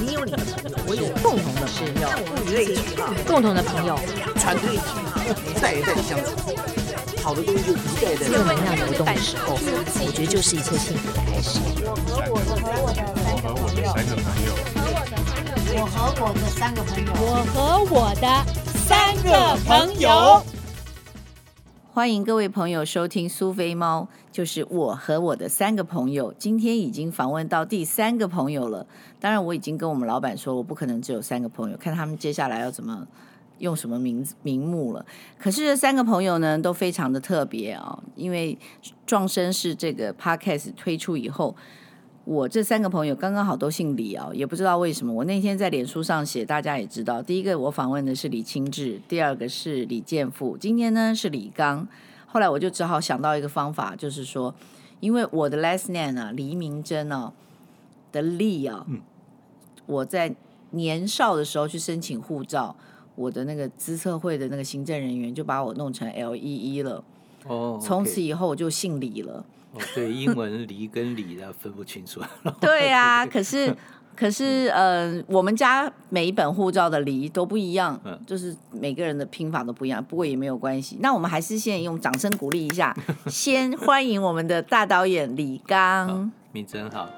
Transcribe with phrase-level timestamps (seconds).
[0.00, 3.98] 你有你的朋友，我有共同的朋友，物以类聚嘛，共同的朋友，
[4.36, 6.30] 团队一代一代的相处，
[7.22, 9.58] 好的东西就一代一代正能量流动的时候，
[10.04, 11.60] 我觉得就是一切幸福的开始。
[11.84, 11.94] 我
[13.42, 14.48] 和我的三个朋友
[15.72, 17.58] 我和我的三个朋友，我和
[17.90, 18.26] 我的
[18.88, 19.28] 三个
[19.66, 19.68] 朋
[20.00, 20.42] 友。
[22.00, 26.32] 欢迎各位朋友收听苏菲猫，就是我和我的三个朋友。
[26.38, 28.86] 今天已经访问到第三个朋友了。
[29.20, 33.06] 当然，我已经跟我们老板说，我不可能只有三个朋友，看他们接下来要怎么
[33.58, 35.04] 用什么名名目了。
[35.38, 38.58] 可是这三个朋友呢，都非常的特别啊、因为
[39.04, 41.54] 壮声是这个 podcast 推出以后。
[42.24, 45.12] 我这三个朋友刚刚好都姓李啊，也不知道为什么。
[45.12, 51.88] 我那天在脸书上写，大家也知道，第一个我访问的是李清志，第二个是李建富，今天呢是李刚。
[52.26, 54.54] 后来我就只好想到一个方法，就是说，
[55.00, 57.32] 因为我的 last name 啊，黎明真啊
[58.12, 58.86] 的李啊，
[59.86, 60.34] 我在
[60.70, 62.76] 年少的时候去申请护照，
[63.16, 67.02] 我的那个资策会的那个行政人员就把我弄成 L E E 了。
[67.46, 69.44] 哦，从此以后我就姓李了。
[69.72, 72.20] 哦，对，英文“黎”跟“李”的分不清楚。
[72.60, 73.74] 对呀、啊，可是
[74.16, 80.04] 可是，呃，我们家每一本护照的“黎”都不一样，就是每个人的拼法都不一样。
[80.04, 82.94] 不过也没有关系，那我们还是先用掌声鼓励一下，
[83.28, 86.30] 先欢迎我们的大导演李刚。
[86.52, 87.08] 你真好，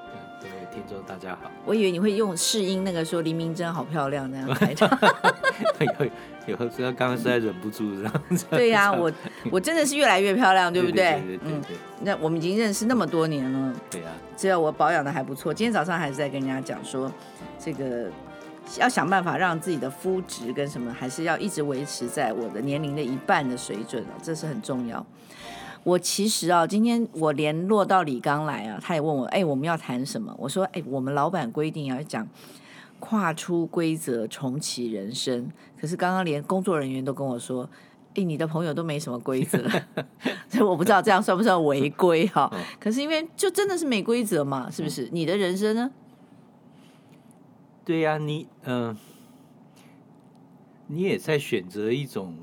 [0.73, 1.51] 听众大家好。
[1.65, 4.89] 我以为你会用试音那个说黎明真好漂亮那样开场。
[6.47, 8.45] 有时候刚刚实在忍不住这样子。
[8.49, 9.11] 对呀、啊， 我
[9.51, 11.21] 我真的是越来越漂亮，对不对？
[11.43, 11.61] 嗯，
[12.01, 13.73] 那我们已经认识那么多年了。
[13.91, 14.17] 对呀、啊。
[14.35, 17.09] 只要我保养的还不错，今天早上还是在跟人家讲说，
[17.59, 18.09] 这个
[18.79, 25.05] 要想办法让自己的肤质跟什么，还是要一直维持在我的年龄的一半的水准，这是很重要。
[25.83, 30.33] 我其实啊，今天我联络到李刚来啊，他也问我，哎，我们要谈什么？
[30.37, 32.27] 我说，哎，我们老板规定要讲。
[32.99, 35.51] 跨出规则，重启人生。
[35.77, 37.69] 可是刚刚连工作人员都跟我说
[38.15, 39.57] ：“哎，你的朋友都没什么规则。
[40.47, 42.49] ”所以我不知道这样算不算违规哈？
[42.79, 45.09] 可是因为就真的是没规则嘛，是不是？
[45.11, 45.91] 你的人生呢？
[47.83, 48.97] 对呀、啊，你嗯、呃，
[50.87, 52.33] 你也在选择一种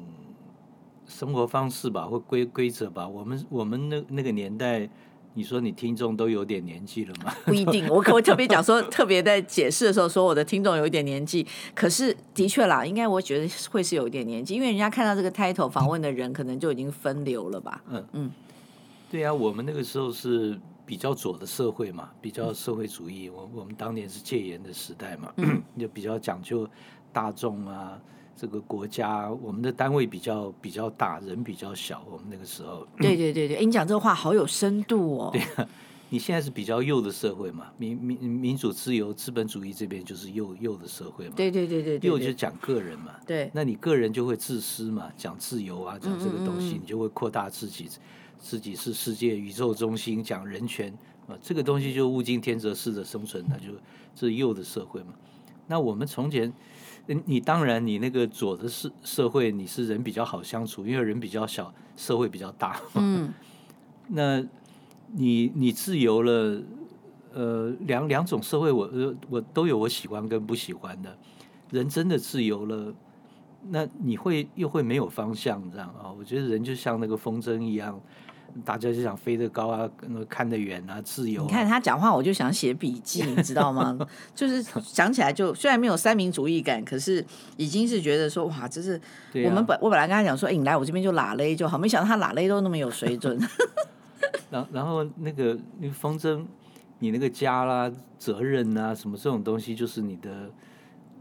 [1.11, 3.07] 生活方式吧，或规规则吧。
[3.07, 4.89] 我们我们那那个年代。
[5.33, 7.33] 你说你听众都有点年纪了吗？
[7.47, 17.81] 不一定，我可我特别讲说，特别在解释的时候说我的听众有一点年纪，可是的确啦，应该我觉得会是有一点年纪，因为人家看到这个 title 访问的人可能就已经分流了吧。
[17.89, 18.31] 嗯嗯，
[19.09, 26.69] 对啊，我们那个时候是比较左的社会嘛，比较社会主义，我我们当年是戒严的时代嘛，嗯、就比较讲究
[27.13, 27.97] 大众啊。
[28.41, 32.03] 这个国家，我们的单位比较比较大，人比较小。
[32.11, 35.31] 我们那个时候，对对对对，哎，你讲这个话好有深度哦。
[35.31, 35.69] 对啊，
[36.09, 41.35] 你现在是比较右的社会嘛，民民民主自由资本主义这边就是右右的社会嘛。
[41.37, 43.13] 对对对对，对，右就讲个人嘛。
[43.27, 47.91] 对，那你个人就会自私嘛，讲自由啊，讲这个东西，嗯嗯嗯，你就会扩大自己，
[48.39, 50.91] 自己是世界宇宙中心，讲人权
[51.29, 53.75] 啊，这个东西就物竞天择式的生存，那就
[54.15, 55.13] 这是右的社会嘛。
[55.67, 56.51] 那我们从前。
[57.07, 62.81] 你当然，你那个左的社社会，你是人比较好相处，因为人比较小，社会比较大。
[62.95, 63.33] 嗯，
[64.09, 64.41] 那
[65.13, 66.63] 你你自由了，
[67.33, 71.19] 呃，两两种社会我，我我都有我喜欢跟不喜欢的。
[71.71, 72.95] 人真的自由了，
[73.69, 76.11] 那你会又会没有方向，这样啊？
[76.17, 78.01] 我觉得人就像那个风筝一样。
[78.65, 79.89] 大家就想飞得高啊，
[80.29, 81.47] 看得远啊，自由啊。
[81.47, 83.99] 你看他讲话，我就想写笔记，你知道吗？
[84.35, 87.25] 就是想起来就虽然没有三民主义感，可是
[87.57, 89.01] 已经是觉得说哇，这是
[89.45, 93.39] 我们本、啊、我本来跟他讲说，哎，你来我这边就拉勒就好，没想到他拉勒都那么有水准。
[94.51, 96.45] 然然后那个那个风筝，
[96.99, 100.51] 你那个家啦、责任啊什么这种东西，就是你的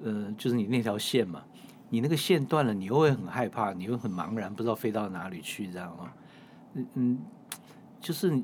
[0.04, 1.44] 呃，就是你那条线嘛。
[1.92, 6.14] 你那个线断了，你又会很害怕，你又很茫然，不知道飞到哪里去，这样啊。
[6.74, 7.20] 嗯嗯，
[8.00, 8.42] 就是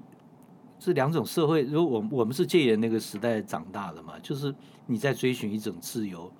[0.80, 4.53] 这两种社会，如果我我们是戒严那个时代长大的嘛，就是
[4.86, 6.32] 你在追寻一种自由，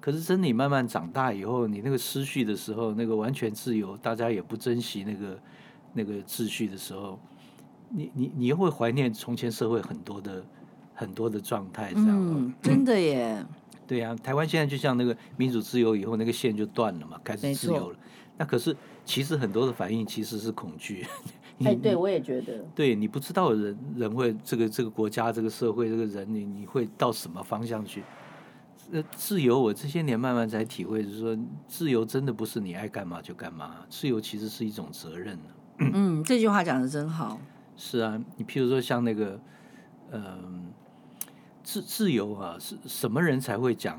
[0.00, 5.38] 可是真的你慢慢长大以后，你那个失去的时候，那个完全自由，大家也不珍惜那个
[5.92, 7.18] 那个秩序的时候，
[7.88, 10.44] 你你你又会怀念从前社会很多的
[10.94, 13.44] 很多的状态，这样、嗯、真的耶。
[13.86, 17.98] 对呀、啊，台湾现在就像那个民主自由以后，那个线就断了嘛，开始自由了。
[18.36, 21.06] 那可是，其实很多的反应其实是恐惧。
[21.64, 22.64] 哎，对，我也觉得。
[22.74, 28.02] 对，你不知道人人会这个这个国家这个社会这个人你你会到什么方向去？
[28.92, 35.38] 呃，自由，我这些年慢慢才体会，就是说，自由真的不是你爱干嘛就干嘛，自由其实是一种责任。
[35.78, 37.40] 嗯，这句话讲的真好。
[37.76, 39.40] 是啊，你譬如说像那个，
[40.10, 40.38] 嗯、呃，
[41.62, 43.98] 自自由啊，是什么人才会讲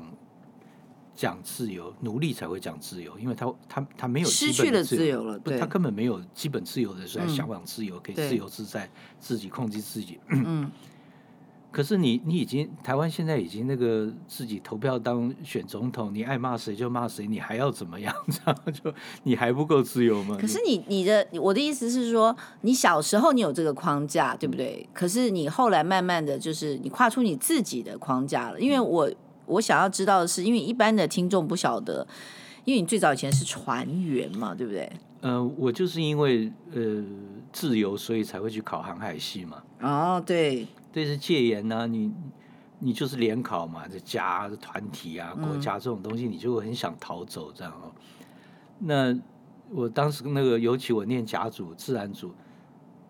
[1.16, 1.92] 讲自由？
[2.00, 10.20] 奴隶才会讲自由，因为他他他没有失去了自由了，不，他根本没有基本自由的时候，向往自由，可以自由自在，自己控制自己。
[10.28, 10.70] 嗯。
[11.72, 18.14] 可是你，你已经台湾现在已经那个自己投票当选总统，你爱骂谁就骂谁，你还要怎么样？
[18.30, 20.38] 这样就你还不够自由吗？
[20.40, 24.88] 可是你你的我的意思是说，你小时候你有这个框架，对不对？
[24.94, 28.58] 可是你后来慢慢的就是你跨出你自己的框架了。
[28.58, 29.10] 因为我
[29.46, 32.06] 我想要知道的是，因为一般的听众不晓得，
[32.64, 34.90] 因为你最早以前是船员嘛，对不对？
[35.22, 37.04] 嗯、呃，我就是因为呃
[37.52, 39.62] 自由，所以才会去考航海系嘛。
[39.80, 40.66] 哦，对。
[40.92, 42.12] 这是戒严呢、啊，你
[42.78, 47.92] 你就是联考嘛，这家团体啊，国家这种东西，你就会很想逃走这样哦。
[48.80, 49.20] 嗯、那
[49.74, 52.34] 我当时那个，尤其我念甲组自然组，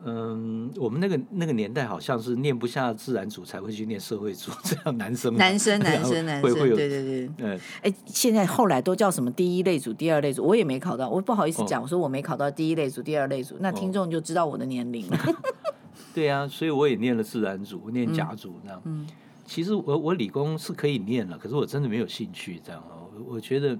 [0.05, 15.17] 嗯，我们那个那个年代好像是念不下自然组才会去念社会组，这样男生男生 男生男生，会有对对对，嗯，哎，现在后来都叫什么第一类组、第二类组，我也没考到，我不好意思讲，哦、我说我没考到第一类组、第二类组，那听众就知道我的年龄了。
[15.17, 15.35] 哦
[16.15, 18.81] 对啊，所以我也念了自然组，念甲组这样。
[18.85, 19.07] 嗯，
[19.45, 23.11] 其实我我理工是可以念了，可是我真的没有兴趣这样哦。
[23.27, 23.79] 我觉得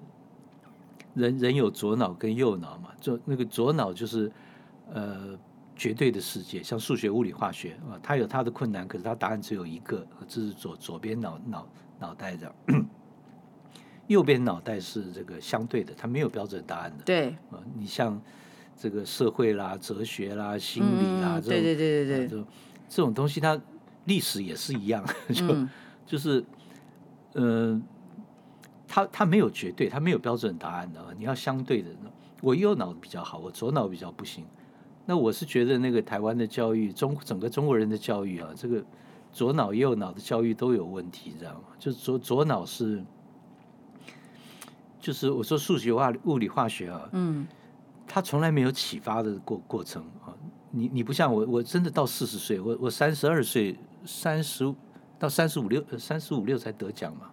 [1.15, 4.31] 人人有左脑跟右脑嘛，就那个左脑就是
[4.93, 5.39] 呃
[5.77, 11.69] 绝对的世界，像数学、物理、化学啊，它有它的困难，可是它答案只有一个，这是左左边脑脑
[12.01, 12.55] 脑袋的。
[14.09, 17.05] 右边脑袋是这个相对的，它没有标准答案的。
[17.05, 18.21] 对啊，你像。
[18.79, 22.47] 这个社会啦、哲学啦、心理啦，嗯、对对对对对，这种
[22.91, 23.59] 这种东西，它
[24.05, 25.03] 历史也是一样，
[25.33, 25.71] 就、嗯、
[26.05, 26.45] 就是，
[27.33, 27.83] 嗯、呃，
[28.87, 31.89] 它它没有绝对，它没有标准答案的，你要相对的。
[32.43, 34.45] 我右脑比较好，我左脑比较不行。
[35.07, 38.85] 那我是觉得那个台湾的教育，中整个中国人的教育啊，这个
[39.33, 41.61] 左脑右脑的教育都有问题，知道吗？
[41.79, 43.03] 就是左左脑是，
[45.01, 47.47] 就是我说数学化、物理、化学啊，嗯。
[48.09, 50.31] 他从来没有启发的过过程啊！
[50.71, 54.73] 你你不像我，我真的到四十岁，我我三十二岁，三十
[55.19, 57.33] 到三十五六，三十五六才得奖嘛，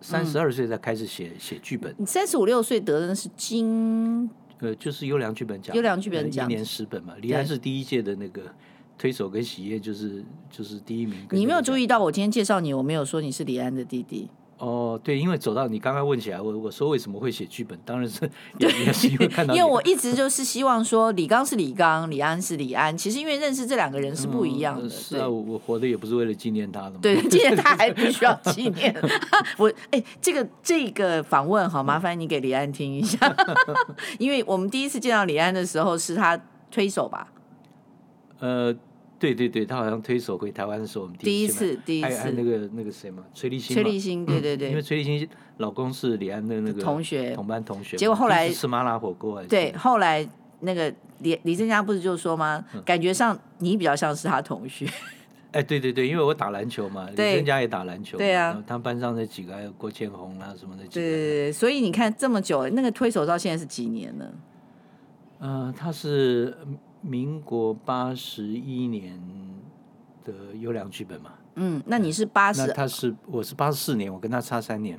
[0.00, 1.92] 三十二岁才开始写写剧本。
[1.98, 4.30] 你三十五六岁得的是金，
[4.60, 7.14] 呃，就是优良剧本奖，优良剧本奖，一年十本嘛。
[7.20, 8.42] 李安是第一届的那个
[8.96, 11.18] 推手跟喜宴，就是就是第一名。
[11.30, 14.30] 你没有注意到我今天介绍你，我没有说你是李安的弟弟。
[14.58, 18.20] 哦，对，因为走到你刚刚问起来，我我说为什么会写剧本，当然是
[18.58, 24.86] 也也是因为看到，因为我一直就是希望说李刚是李刚，李安是李安，其实因为认识这两个人是不一样的。
[24.86, 26.98] 嗯、是啊，我我活的也不是为了纪念他的嘛。
[27.02, 28.94] 对， 纪念他还不需要纪念。
[29.58, 33.18] 我哎，这个这个访问好，麻烦你给李安听一下，
[34.18, 36.40] 因为我们第一次见到李安的时候是他
[36.70, 37.28] 推手吧？
[38.38, 38.74] 呃。
[39.24, 45.26] 对对对，他好像推手回台湾的时候，我们第一次第一次，还那个那个谁嘛，崔立新，崔立新，对对对，因为崔立新
[45.56, 50.28] 老公是李安的那个同学，同班同学，结果后来吃麻辣火锅，对，后来
[50.60, 52.62] 那个李李正佳不是就说吗？
[52.84, 54.86] 感觉上你比较像是他同学。
[55.52, 64.32] 哎，对对对，因为我打篮球嘛，李正佳也打篮球，对啊，他们班上那几个还有郭建宏啊什么的，对对对，所以你看这么久，那个推手到现在是几年了？
[65.38, 66.56] 嗯，他是
[67.04, 69.20] 民国八十一年。
[70.24, 74.98] 的优良剧本嘛，嗯，那你是八十，他是我是八十四年，我跟他差三年。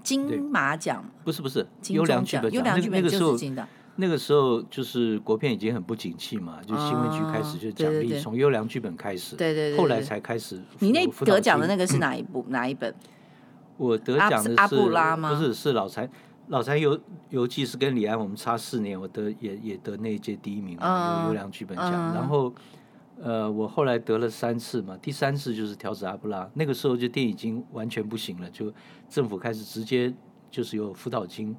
[0.00, 3.36] 金马奖不是不是优良剧本奖，那那个时候
[3.96, 10.62] 那个时候就是国片已经很不景气嘛，就新闻局开始就奖励从优良剧本开始，对对对，后来才开始。
[10.78, 12.94] 你那得奖的那个是哪一部哪一本？
[13.76, 15.34] 我得奖的是阿布拉吗？
[15.34, 16.08] 不是，是老残
[16.48, 16.98] 老残游
[17.30, 22.52] 游记是跟李安我们差四年，我得也也得那一届第一名嘛，优良剧本奖，然后。
[23.22, 28.72] 呃，我后来得了三次嘛，第三次就是调子阿布拉，那个时候就电影已经完全不行了，就
[29.08, 30.12] 政府开始直接
[30.50, 31.54] 就是有辅导金，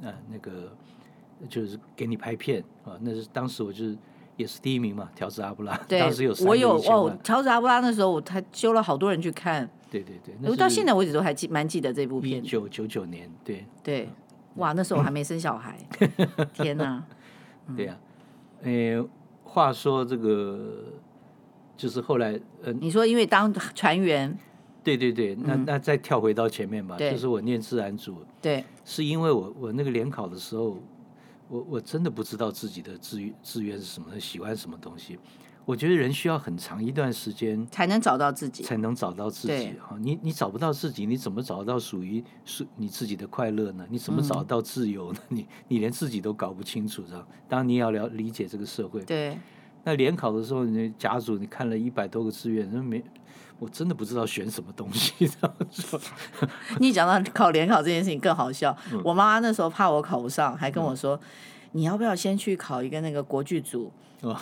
[0.00, 0.70] 啊、呃，那个
[1.48, 3.98] 就是给你拍片啊，那是当时我就是
[4.36, 13.66] 也是第一名嘛，调子阿布拉，对 当时有我有哦，调子阿布拉那时候我还揪了好多人去看，对对对，我到现在为止都还记蛮记得这部片，一九九九年，对。
[13.82, 14.08] 对，
[14.58, 15.78] 哇，那时候我还没生小孩，
[16.52, 17.02] 天哪，
[17.66, 19.08] 嗯、对呀、啊，呃，
[19.42, 20.84] 话说这个。
[21.78, 24.36] 就是后来，呃，你说因为当船员，
[24.82, 30.76] 对对对，那那再跳回到前面吧，就是我念自然组，对，是因为我我那个联考的时候，
[31.48, 35.20] 我我真的不知道自己的志愿志愿是什么，喜欢什么东西。
[35.68, 39.74] 我觉得人需要很长一段时间才能找到自己，才能找到自己。
[39.78, 43.86] 哈，你你找不到自己，你怎么找到属于属你自己的快乐呢？
[43.90, 45.18] 你怎么找到自由呢？
[45.28, 47.28] 你你连自己都搞不清楚，知道？
[47.46, 49.38] 当然你要了理解这个社会，对。
[49.84, 53.04] 那联考的时候，你甲组你看了一百多个志愿，那没
[53.58, 55.28] 我真的不知道选什么东西。
[55.28, 56.00] 这样说，
[56.80, 58.74] 你讲到考联考这件事情更好笑。
[58.90, 61.28] 嗯、我妈妈那时候怕我考不上，还跟我说：“嗯、
[61.72, 64.36] 你要不要先去考一个那个国剧组，哦、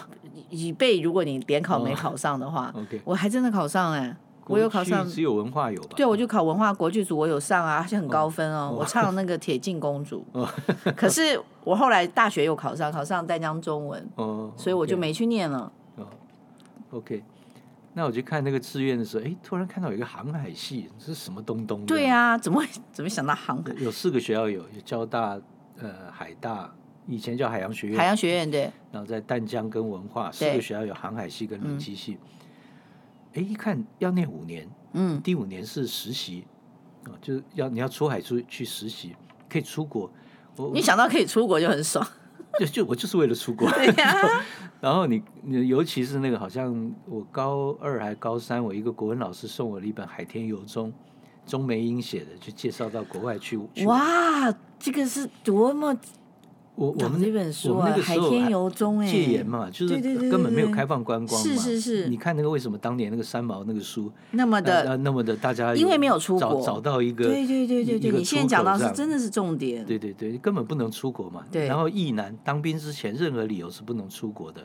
[0.51, 2.73] 以备如果你联考没考上的话。
[2.75, 4.17] 哦” OK，我还真的考上哎、欸。
[4.49, 5.89] 我有考上，只有文化有吧？
[5.97, 8.73] 对，我就考文化国剧组，我有上啊，而且很高分哦。
[8.79, 10.25] 我唱那个《铁镜公主》，
[10.95, 15.73] 可是我后来大学又考上，考上淡江中文，哦，所以我就没去念了。
[15.97, 16.07] 哦
[16.93, 17.25] ，OK，
[17.93, 21.85] 那我去看那个志愿的时候，哎，突然看到有一个航海系，这是什么东东？
[21.85, 23.75] 对啊，怎么会怎么想到航海？
[23.79, 25.37] 有四个学校有，有交大、
[25.81, 26.73] 呃海大，
[27.07, 28.71] 以前叫海洋学院，海洋学院对。
[28.91, 32.19] 然后在淡江跟文化四个学校有航海系跟轮机系。
[33.35, 36.47] 哎，一看要念五年，嗯，第五年是实习，
[37.05, 39.15] 啊，就是要你要出海出去实习，
[39.49, 40.11] 可以出国。
[40.57, 42.07] 我你想到可以出国就很爽，
[42.59, 43.71] 就就我就是为了出国。
[43.71, 44.45] 对呀。
[44.81, 50.91] 然后你你尤其是那个好像我高二还高三，我一个国文老师送我了一本《海天游踪》，
[51.47, 53.57] 钟梅英写的，就介绍到国外去。
[53.85, 55.97] 哇，这个是多么。
[56.77, 61.49] 我我们这本书啊，海天游踪哎，戒严嘛，就是根本没有开放观光嘛。
[61.49, 62.09] 是是是。
[62.09, 69.87] 你看那个为什么当年那个三毛那个书那么的那么的大家因为没有出国，找到一个对对对对对，你现在讲到是真的是重点。
[69.87, 71.43] 对对对，根本不能出国嘛。
[71.51, 71.67] 对。
[71.67, 74.61] 然后役男当兵之前任何理由是不能出国的，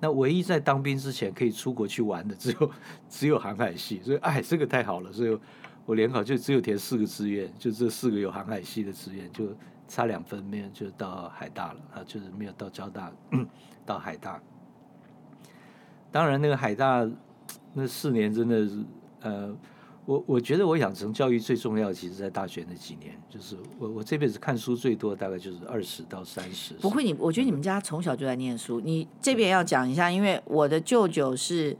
[0.00, 2.70] 那唯一在当兵之前可以出国去玩的只有
[3.10, 5.38] 只有航海系，所以哎这个太好了，所以
[5.84, 9.44] 我联考就只有填四个志愿，就这四个有航海系的志愿就。
[9.90, 13.12] 差两分没有就到海大了啊，就是没有到交大，
[13.84, 14.40] 到海大。
[16.12, 17.04] 当然，那个海大
[17.74, 18.84] 那四年真的是，
[19.22, 19.56] 呃，
[20.06, 26.74] 我我觉得我养成教育最重要，其实在大学那几年，就是我我这辈子看书最多，大概就是二十到三十。
[26.74, 28.80] 不会，你我觉得你们家从小就在念书。
[28.80, 31.76] 你这边要讲一下，因为我的舅舅是。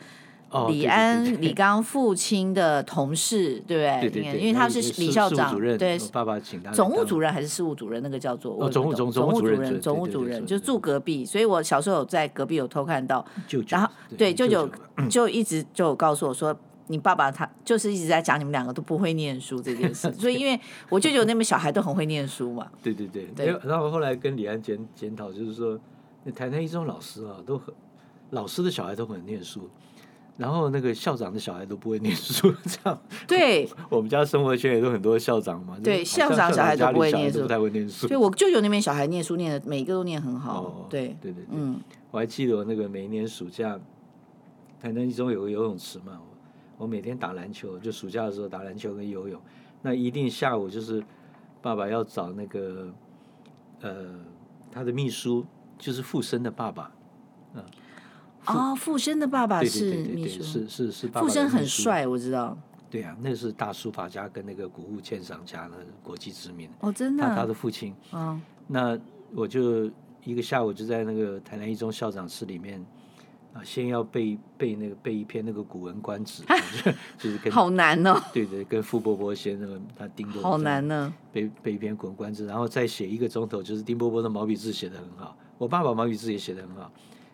[0.68, 4.10] 李安、李刚父亲的同事，对不对？
[4.10, 8.02] 对对对，因为他是李校长，对，爸爸请他总务主任还是事务主任？
[8.02, 13.24] 那个叫做总务总总务主任，总务主任就住隔壁，所以我小时候有在隔壁有偷看到。
[13.46, 14.68] 舅舅，然后对舅舅
[15.08, 16.56] 就一直就告诉我说，
[16.88, 20.12] 你爸爸他就是一直在讲你们两个都不会念书这件事。
[20.14, 22.66] 所以因为我舅舅那边小孩都很会念书嘛。
[22.82, 23.26] 对对对。
[23.36, 23.46] 对。
[23.64, 25.78] 然后后来跟李安检检讨，就是说，
[26.24, 27.72] 那台南一中老师啊，都很
[28.30, 29.70] 老师的小孩都很念书。
[30.40, 32.98] 然后那个校长的小孩都不会念书，这样。
[33.28, 35.76] 对， 我们家生活圈也都很多校长嘛。
[35.84, 38.08] 对，校长小孩都不会念书，不太会念书。
[38.08, 40.62] 对，我舅舅那边小孩念书念的每一个都念很好。
[40.62, 41.46] 哦，对，对对对。
[41.50, 41.78] 嗯，
[42.10, 43.78] 我还记得我那个每一年暑假，
[44.80, 46.18] 台南一中有个游泳池嘛，
[46.78, 49.38] 我每天打篮球，就暑假的时候打篮球跟游泳。
[49.82, 51.04] 那一定下午就是
[51.60, 52.88] 爸爸要找那个
[53.82, 54.06] 呃
[54.72, 55.44] 他的秘书，
[55.78, 56.99] 就是附身的爸爸，嗯。
[58.46, 61.08] 哦，傅生的爸爸是秘书，是是是。
[61.08, 62.56] 富生很帅，我知道。
[62.90, 66.68] 对啊，那是大书法家跟那个古物鉴赏家的，国际知名。
[66.80, 67.22] 哦，真的。
[67.22, 67.94] 他他的父亲。
[68.12, 68.40] 嗯。
[68.66, 68.98] 那
[69.32, 69.90] 我就
[70.24, 72.84] 一个下午就在那个台南一中校长室里面
[73.52, 76.42] 啊，先要背背那个背一篇那个《古文观止》，
[77.18, 78.20] 就是跟好难哦。
[78.32, 81.12] 对对，跟傅伯伯先生他丁伯好难呢。
[81.32, 86.90] 背背一篇《古文观止》，然后再写一个钟头，就是丁伯伯的毛笔字写的很好，我爸爸毛笔字也写的很好。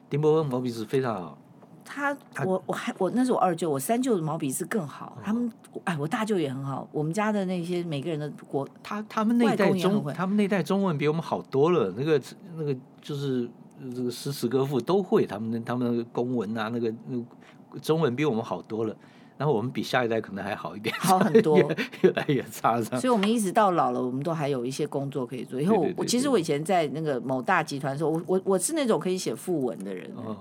[0.08, 1.38] 丁伯伯毛笔字非常好，
[1.84, 5.18] 他我我还我那是我二舅，我三舅的毛笔字更好。
[5.24, 5.50] 他们
[5.84, 6.88] 哎，我大舅也很好。
[6.92, 11.92] 我们家的那些每个人的国，他他们那代中，他们那代中文比我们好多了。
[11.96, 12.20] 那个
[12.56, 13.48] 那个就是
[13.94, 18.96] 这个诗词歌赋都会，他们他们那个公文啊，那个那个中文比我们好多了。
[19.38, 21.58] 然后我们比下一代可能还好一点，好很多，
[22.02, 22.80] 越来越差。
[22.82, 25.60] 所以，我们一直到老了，我们都还有一些工作可以做。
[25.60, 30.10] 以后我其实我以前在那个某大集团的时候，我我我是那种可以写副文的人。
[30.16, 30.36] 哦，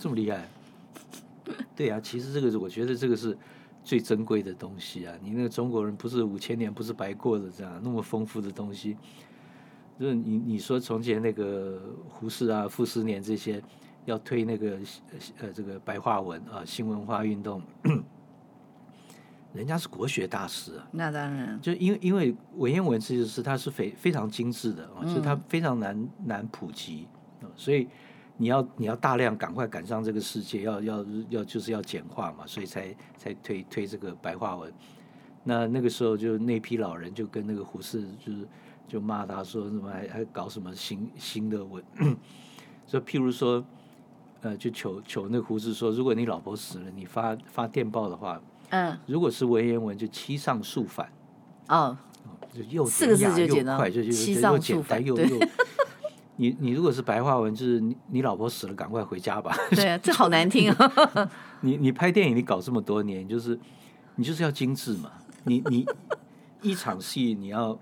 [0.00, 0.48] 这么厉害？
[1.76, 3.36] 对啊，其实这个是我觉得这个是
[3.84, 5.14] 最珍贵的东西啊！
[5.22, 8.96] 你那个中国人不是五千年不是白过的，这样那么丰富的东西。
[9.98, 13.62] 就是你你说从前那个胡适啊、傅斯年这些
[14.04, 14.78] 要推那个
[15.40, 17.62] 呃这个白话文啊、新文化运动。
[19.58, 27.08] 人家是国学大师啊，那当然，就因为因为文言文其实是它是非非常精致的啊，就它非常难难普及，
[27.56, 27.88] 所以
[28.36, 34.72] 你要你要大量赶快赶上这个世界，要要要就是要简化嘛，所以才才推推这个白话文。
[35.42, 38.46] 那那个时候就那批老人就跟那个胡适就是
[38.86, 41.82] 就骂他说什么还还搞什么新新的文，
[42.86, 43.64] 就譬如说
[44.42, 48.40] 呃就求求那个胡适说，如果你老婆死了，你发发电报的话。
[48.70, 51.10] 嗯，如果是文言文，就七上数反，
[51.68, 51.96] 哦，
[52.52, 55.38] 就又四个字就简单，就就七上数反又又。
[56.40, 59.56] 你你如果是白话文，就是你你老婆死了，赶快回家吧。
[59.70, 61.30] 对啊，这好难听啊。
[61.62, 63.58] 你你拍电影，你搞这么多年，就是
[64.14, 65.10] 你就是要精致嘛。
[65.42, 65.84] 你你
[66.62, 67.76] 一场戏你要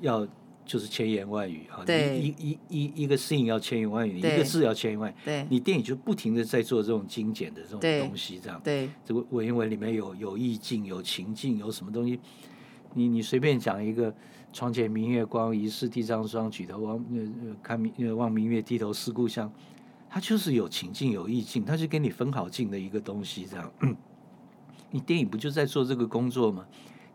[0.00, 0.26] 要
[0.66, 5.14] 就是千言万语啊，对一一一一个 scene 要千言万语，一个字要千言万语。
[5.24, 8.60] 对你电影就不停的在做这种精简的这种对东西，这样。
[8.64, 12.18] 对这个文言文里面有有意境、有情境、有什么东西，
[12.94, 14.12] 你你随便讲一个
[14.52, 19.50] “床前明月光，疑是地上霜”，举头望呃呃看明呃望明月，低头思故乡，
[20.10, 23.72] 它就是有情境、有意境，它就给你分好境的一个东西，这样。
[24.90, 26.66] 你电影不就在做这个工作吗？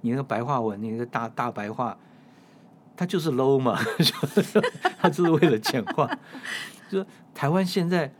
[0.01, 1.97] 你那个白话文，你那个大大白话，
[3.01, 3.79] 它就是 low 嘛，
[5.01, 6.07] 他就是为了简化。
[6.87, 7.03] 就
[7.33, 8.13] 台湾现在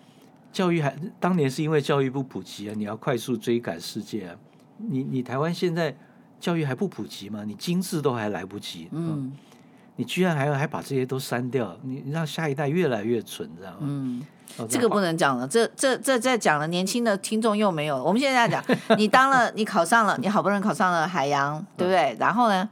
[0.51, 4.35] 教育还当年是因为教育不普及啊，你要快速追赶世界啊。
[4.77, 5.95] 你你台湾现在
[6.39, 7.43] 教育还不普及吗？
[7.45, 9.31] 你精致都还来不及，嗯，
[9.97, 13.77] 你居然还要还把这些都删掉，你让下一代越来越蠢，知道吗？
[13.81, 14.23] 嗯。
[14.57, 18.03] 哦这个不能讲了，这这这再讲了，年轻的听众又没有。
[18.03, 22.17] 我们现在在讲，你当了，你考上了，你好不容易考上了海洋，对不对？
[22.19, 22.67] 然后呢？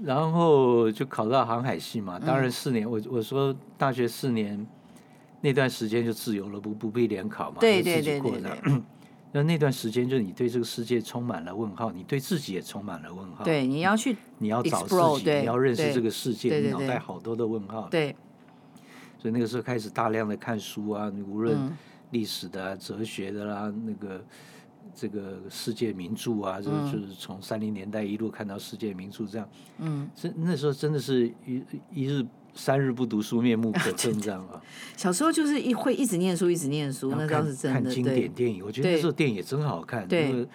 [0.00, 4.66] 然后就考到航海系嘛，当然四年，我我说大学四年
[5.40, 8.82] 那段时间就自由了，不不必联考嘛，对就自对对对己过的。
[9.30, 13.44] 那那段时间，就你对这个世界充满了问号，你对自己也充满了问号。
[13.44, 17.88] 对，你要去，你要找自己，你要认识对这个世界，你脑袋好多的问号。
[17.90, 18.16] 对，
[19.18, 21.76] 所以那个时候开始大量的看书啊，无论嗯
[22.10, 24.24] 历史的、啊、哲学的啦、那个
[24.94, 29.48] 这个世界名著啊，就嗯就是从三零年代一路看到世界名著这样。
[29.78, 34.60] 嗯，是那时候真的是一一日三日不读书，面目可憎 这样啊。
[34.96, 37.80] 小时候就是一会一直念书，一直念书，那倒是真的。
[37.80, 40.06] 看经典，电影，我觉得那时候电影也真好看。
[40.08, 40.48] 对那个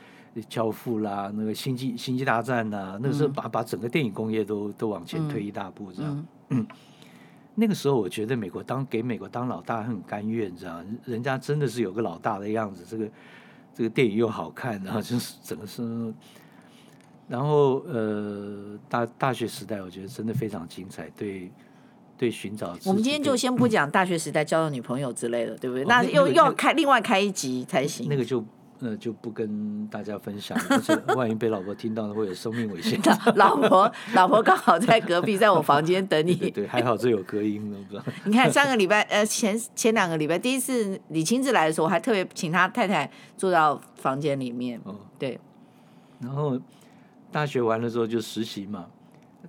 [0.49, 6.27] 教父啦，那个星际星际大战呐，那个时候把把整个电影工业都都往前推一大步这样。
[6.49, 6.65] 嗯
[7.55, 12.83] 那个时候我觉得美国当给美国当老大很甘愿，这样人家真的是有个老大的样子。
[12.89, 13.07] 这个
[13.73, 16.13] 这个电影又好看， 然后就是整个是，
[17.27, 21.51] 然后呃大大学时代我觉得真的非常精彩，对
[22.17, 22.77] 对寻找。
[22.85, 25.85] 我们今天就先不讲大学时代交的女朋友之类的，对不对？
[25.85, 28.07] 那哦那那个又又要开另外开一集才行。
[28.09, 28.43] 那个就
[28.83, 32.99] 呃就不跟大家分享了，而且 万一被老婆听到了会有生命危险。
[33.35, 36.35] 老婆，老婆刚好在隔壁，在我房间等你。
[36.35, 38.03] 对对，还好这有隔音的，不知道。
[38.25, 44.79] 你看上个礼拜，呃，前前两个礼拜，第一次李亲自来的时候，我还特别请他太太坐到房间里面。
[44.83, 45.39] 哦，对，
[46.19, 46.59] 然后
[47.31, 48.87] 大学完了之后就实习嘛。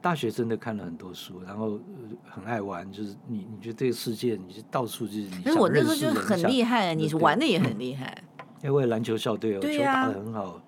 [0.03, 1.81] 大学真的看了很多书，然后、呃、
[2.29, 5.43] 很爱玩，就是你你觉得这个世界，你就到处就是你。
[5.45, 8.23] 可是我那时候就很厉害，害，你玩的也很厉害。
[8.65, 10.61] 因为篮球校队哦，啊球打得很好。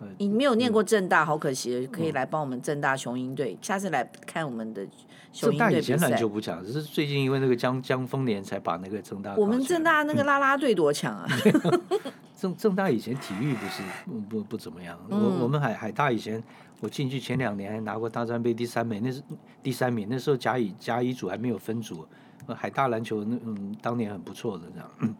[0.00, 4.86] 呃，你没有念过正大，好可惜，可以来帮我们正大雄鹰队，下次来看我们的
[5.32, 6.16] 雄鹰队比正大以前篮。
[6.18, 9.34] 球不强，只是最近因为那个江江丰年才把那个正大。
[9.36, 11.26] 我们正大那个啦啦队多强啊！
[12.36, 16.42] 正正大以前体育不是不不不怎么样，嗯我我们海海大以前
[16.80, 19.22] 我进去前两年还拿过大专杯第三名，那是
[19.62, 22.06] 第三名，那时候甲乙甲乙组还没有分组，
[22.46, 25.14] 呃海大篮球那嗯当年很不错的这样，嗯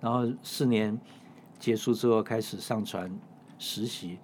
[0.00, 0.98] 然后四年
[1.58, 3.10] 结束之后开始上船
[3.58, 4.18] 实习，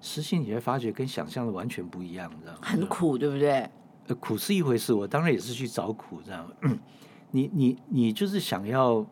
[0.00, 2.58] 实习你会发觉跟想象的完全不一样，你知道吗？
[2.62, 3.68] 很苦，对不对？
[4.08, 6.46] 呃，苦是一回事，我当然也是去找苦，这样。
[7.32, 9.04] 你你你就是想要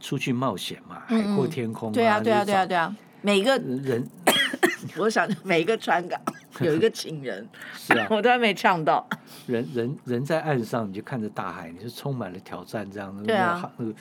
[0.00, 2.96] 出去冒险嘛，海阔天空、啊嗯对啊，对啊，对啊，对啊。
[3.22, 4.06] 每个人
[4.98, 6.20] 我想每一个船港
[6.60, 9.06] 有一个情人，是啊， 我都还没唱到。
[9.46, 13.22] 人人人在岸上，你就看着大海，你就充满了挑战，这样。
[13.24, 13.94] 对啊，那个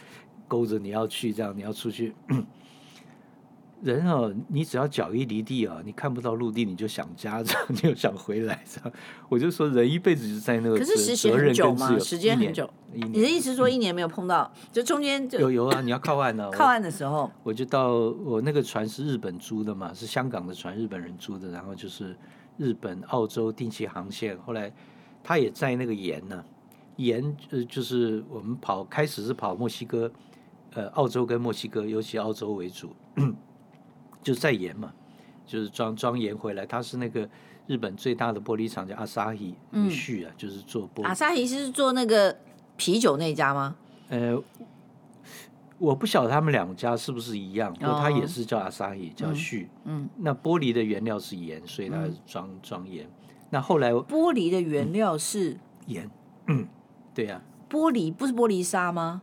[0.48, 2.14] 勾着你要去，这样你要出去。
[3.84, 8.92] 人哦，你只要脚一离地啊，你看不到陆地，你就想家，这 样你就想回来，这样。
[9.30, 12.00] 我就说，人一辈子就在那个可是实习很久吗？
[12.00, 12.68] 时间很久。
[12.94, 16.50] 你的意思说一年没有碰到，就中间就有有啊，你要靠岸呢、啊。
[16.56, 22.18] 靠岸的时候，我就到我那个船是日本租的嘛，是香港的船，日本人租的，然后就是
[22.58, 24.36] 日本、澳洲定期航线。
[24.40, 24.74] 后来
[25.22, 26.46] 他也在那个盐呢、啊，
[26.96, 30.10] 盐呃就是我们跑开始是跑墨西哥，
[30.76, 32.94] 呃，澳洲跟墨西哥，尤其澳洲为主，
[34.22, 34.94] 就在盐嘛，
[35.48, 36.66] 就是装装盐回来。
[36.66, 37.28] 它是那个
[37.66, 39.56] 日本最大的玻璃厂叫阿萨希
[39.90, 41.04] 旭啊，就是做玻璃。
[41.06, 42.38] 阿萨希是做那个
[42.78, 43.76] 啤酒那家吗？
[44.10, 44.42] 呃。
[45.78, 49.70] 我不晓得他们两家是不是一样，不过它也是叫阿萨希，叫旭。
[49.84, 53.06] 嗯，那玻璃的原料是盐，所以它是装装盐。
[53.50, 55.58] 那后来玻璃的原料是
[55.88, 56.10] 盐，
[56.48, 56.66] 嗯，
[57.14, 59.22] 对呀，玻璃不是玻璃沙吗？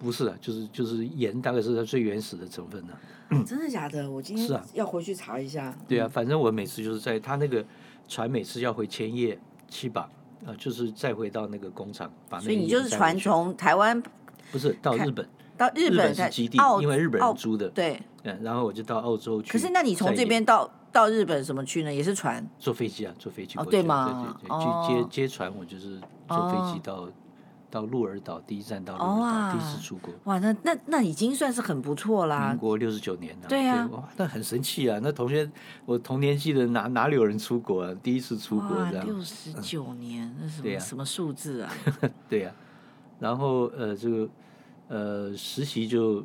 [0.00, 3.44] 不是啊，就是就是盐，大概是它最原始的成分呢。
[3.46, 4.10] 真的假的？
[4.10, 5.72] 我今天是啊要回去查一下。
[5.86, 7.62] 对啊，反正我每次就是在他那个
[8.08, 10.00] 船，每次要回千叶、七把，
[10.46, 14.02] 啊，就是再回到那个工厂，把那个所以你就是船从台湾
[14.50, 19.52] 不是到日本，到日日本本是基地澳，因为日本人租的，对嗯，然后我就到澳洲去。
[19.52, 21.94] 可是那你从这边到到日本什么去呢？
[21.94, 22.44] 也是船？
[22.58, 23.68] 坐飞机啊，坐飞机过去。
[23.68, 24.36] 哦，对吗？
[24.40, 27.08] 对对对，去接接船，我就是坐飞机到。
[27.70, 30.12] 到鹿儿岛第一站到鹿儿岛，哦、第一次出国。
[30.24, 32.48] 哇，那那那已经算是很不错啦。
[32.48, 33.48] 民国六十九年了。
[33.48, 34.98] 对呀、啊，哇，那很神奇啊！
[35.02, 35.48] 那同学，
[35.86, 37.94] 我同年纪的哪哪里有人出国啊？
[38.02, 39.06] 第一次出国这样。
[39.06, 41.72] 六十九年，嗯、那什么、啊、什么数字啊？
[42.28, 42.58] 对呀、啊，
[43.20, 44.28] 然后呃，这个
[44.88, 46.24] 呃实习就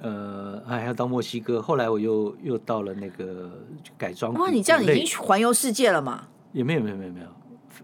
[0.00, 3.50] 呃还要到墨西哥，后来我又又到了那个
[3.96, 4.34] 改装。
[4.34, 6.28] 哇，你这样已经环游世界了嘛？
[6.52, 7.26] 也没有没有没有没有，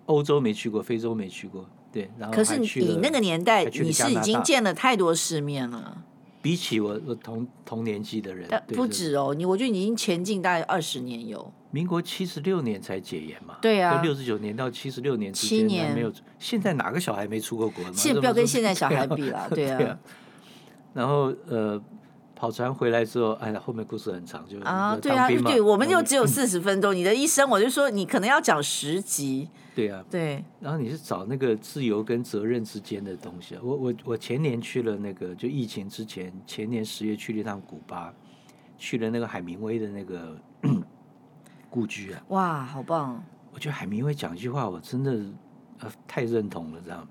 [0.05, 1.65] 欧洲没去过，非洲没去过。
[1.93, 6.05] 对，然后可是你那个年代，你是已经见了太多世面了。
[6.41, 11.53] 比起我我同同年纪的人，不止哦，你我觉得你已经前进大概二十年有。
[11.71, 13.57] 民国七十六年才解严嘛？
[13.61, 16.13] 对啊，六十九年到七十六年七年没有。
[16.39, 17.85] 现在哪个小孩没出过国？
[17.93, 19.99] 现在不要跟现在小孩比了，对啊。
[20.95, 21.83] 然后呃。
[22.39, 26.95] 跑船回来之后，哎呀，后面故事很长，就啊，对啊，对，我们就只有四十分钟。
[26.95, 29.49] 你的一生，我就说你可能要讲十集。
[29.75, 30.45] 对啊，对。
[30.61, 33.59] 然后你是找那个自由跟责任之间的东西。
[33.61, 38.15] 我我我前年去了那个，就疫情之前，前年十月去了一趟古巴，
[38.77, 40.37] 去了那个海明威的那个
[41.69, 42.23] 故居啊。
[42.29, 43.21] 哇，好棒！
[43.53, 45.11] 我觉得海明威讲一句话，我真的
[45.81, 46.81] 呃太认同了。
[46.85, 47.05] 这样，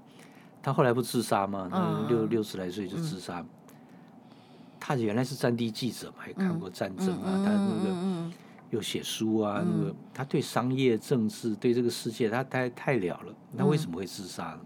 [0.64, 1.68] 他后来不自杀吗？
[1.70, 3.42] 他六六十来岁就自杀。
[3.42, 3.50] 嗯
[4.80, 8.38] 他原来是战地记者嘛，还看过战争啊，嗯、他那个
[8.70, 13.34] 又写书啊，嗯、那个他对商业、政治、对这个世界，他太太了了。
[13.52, 14.58] 那为什么会自杀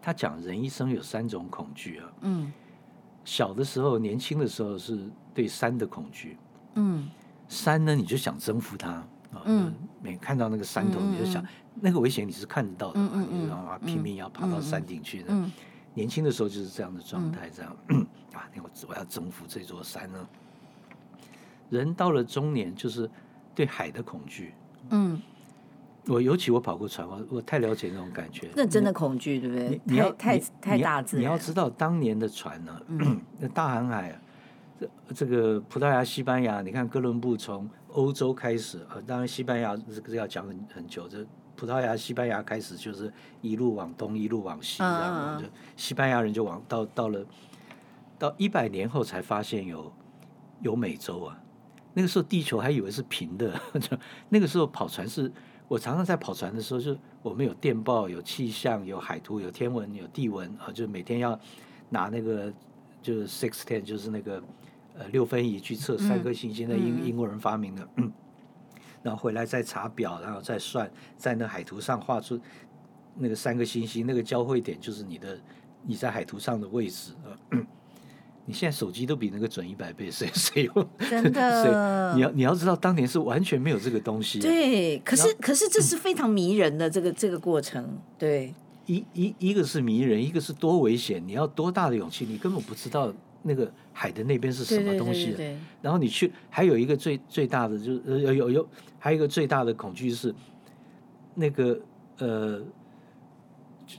[0.00, 2.12] 他讲人一生有三种恐惧啊。
[2.22, 2.52] 嗯。
[3.24, 4.98] 小的时候，年轻的时候是
[5.32, 6.36] 对山的恐惧。
[6.74, 7.08] 嗯。
[7.48, 9.06] 山呢，你就想征服它啊。
[9.44, 9.72] 嗯。
[10.00, 11.48] 每看到那个山头，你就想、嗯、
[11.80, 13.78] 那个危险，你是看得到的你知道吗？
[13.86, 15.32] 拼命要爬到山顶去的。
[15.94, 20.28] 年轻的时候就是这样的状态，这样、嗯、 啊，我我要征服这座山呢。
[21.68, 23.10] 人到了中年，就是
[23.54, 24.54] 对海的恐惧。
[24.90, 25.20] 嗯，
[26.06, 28.50] 我尤其我跑过船，我我太了解那种感觉。
[28.54, 29.80] 那真的恐惧，对不对？
[29.84, 31.22] 你要太太，太大自然。
[31.22, 34.20] 你要知道，当年的船呢，嗯、 那大航海、啊，
[34.78, 41.26] 这这个葡萄牙、西班牙，你看哥伦布从欧洲开始啊，当然西班牙这个要讲很很久这。
[41.56, 47.24] 葡萄牙、西班牙开始就是一路往东，一路往西，这样就西班牙人就往到到了
[48.18, 49.92] 到一百年后才发现有
[50.60, 51.38] 有美洲啊。
[51.94, 53.96] 那个时候地球还以为是平的，就
[54.30, 55.30] 那个时候跑船是，
[55.68, 61.38] 我常常在跑船的时候，就我们有电报、有气象、有海图、有天文、有地文啊，就每天要
[61.90, 62.50] 拿那个
[63.02, 64.42] 就是 sextant，就是那个
[64.96, 67.86] 呃六分仪去测三颗行星，那英英国人发明的。
[67.96, 68.10] 嗯
[69.02, 72.38] 然后回来再查表，然后再算，在那海图上画出
[73.16, 75.38] 那个三个星星，那个交汇点就是你的
[75.86, 77.34] 你在海图上的位置啊。
[78.44, 80.88] 你现在手机都比那个准一百倍，谁谁用？
[81.08, 82.12] 真的？
[82.16, 84.40] 你要你要知道，当年是完全没有这个东西。
[84.40, 88.00] 对，可是可是这是非常迷人的这个这个过程。
[88.18, 88.52] 对，
[88.86, 93.14] 一一一个是迷人，一个是多危险，你要多大的勇气，你根本不知道。
[93.42, 95.36] 那个海的那边是什么东西？
[95.80, 100.34] 然后你去，还有一个最最大的就是有有有，还有一个最大的恐惧是
[101.34, 101.78] 那个
[102.18, 102.62] 呃，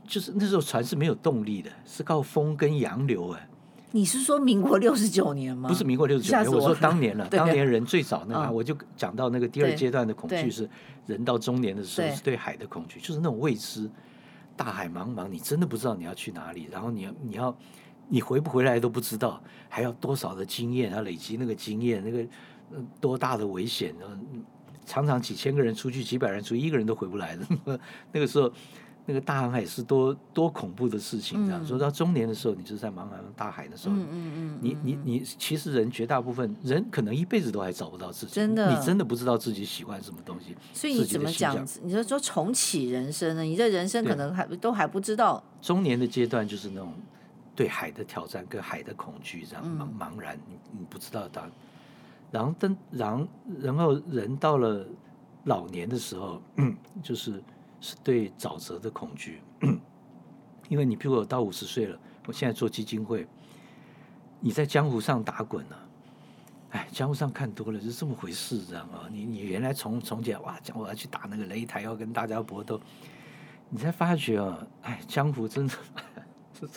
[0.08, 3.50] 就是那时候船是没有动力的，是靠风跟洋流哎。
[3.92, 5.70] 你是说民国六十九年吗？
[5.70, 7.28] 不是民国六十九年，我说当年了。
[7.30, 10.68] 当年人最早那个，我就讲到那个第二阶段的恐惧是
[11.06, 13.88] 人到中年的时候是对海的恐惧，就是那种未知，
[14.56, 17.56] 大海茫茫，你真的不知道你要去哪里，然后你要你要。
[18.10, 22.26] 你回不回来都不知道，还要多少的经验，要累积那个经验，那个
[23.00, 24.06] 多大的危险呢，
[24.86, 27.46] 常常几千个人出去，几百人出去，一个人都回不来的。
[28.12, 28.52] 那个时候，
[29.06, 31.66] 那个大航海是多多恐怖的事情，这样。
[31.66, 40.56] 说、嗯、到中年的时候，你就是在茫茫大海的时候，嗯嗯嗯、你你你，其实人绝大部分人可能一辈子都还找不到自己，真的，你真的不知道自己喜欢什么东西。
[40.74, 41.66] 所以你怎么讲？
[41.84, 43.44] 你就说重启人生呢？
[43.44, 45.44] 你这人生可能还都还不知道。
[45.62, 46.94] 中年的阶段就是那种。
[47.56, 51.50] 对海的挑战跟海的恐惧，这样茫茫然，你你不知道它。
[52.32, 53.28] 然后等，然后
[53.60, 54.86] 然后人到了
[55.44, 56.42] 老年的时候，
[57.04, 57.44] 就是
[57.80, 59.42] 是对沼泽的恐惧。
[60.68, 63.28] 因为你比如我到五十岁了，我现在做基金会，
[64.40, 65.90] 你在江湖上打滚了，
[66.72, 69.08] 哎，江湖上看多了是这么回事，这样啊。
[69.12, 72.82] 你你原来从从前哇，讲我要去打那个擂台，要跟大家搏斗，
[73.70, 75.76] 你才发觉啊，哎，江湖真的。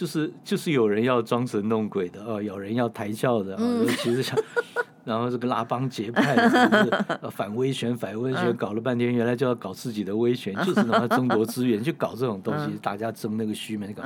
[0.00, 4.34] 就是就是有人要装神弄鬼的哦，有人要抬轿的，尤、其实像，
[5.04, 14.02] 然后这个拉帮结派的，反威权反威权，搞了半天，原来就要搞自己的威权，就是让他争夺资源，去搞这种东西，大家争那个虚名，搞。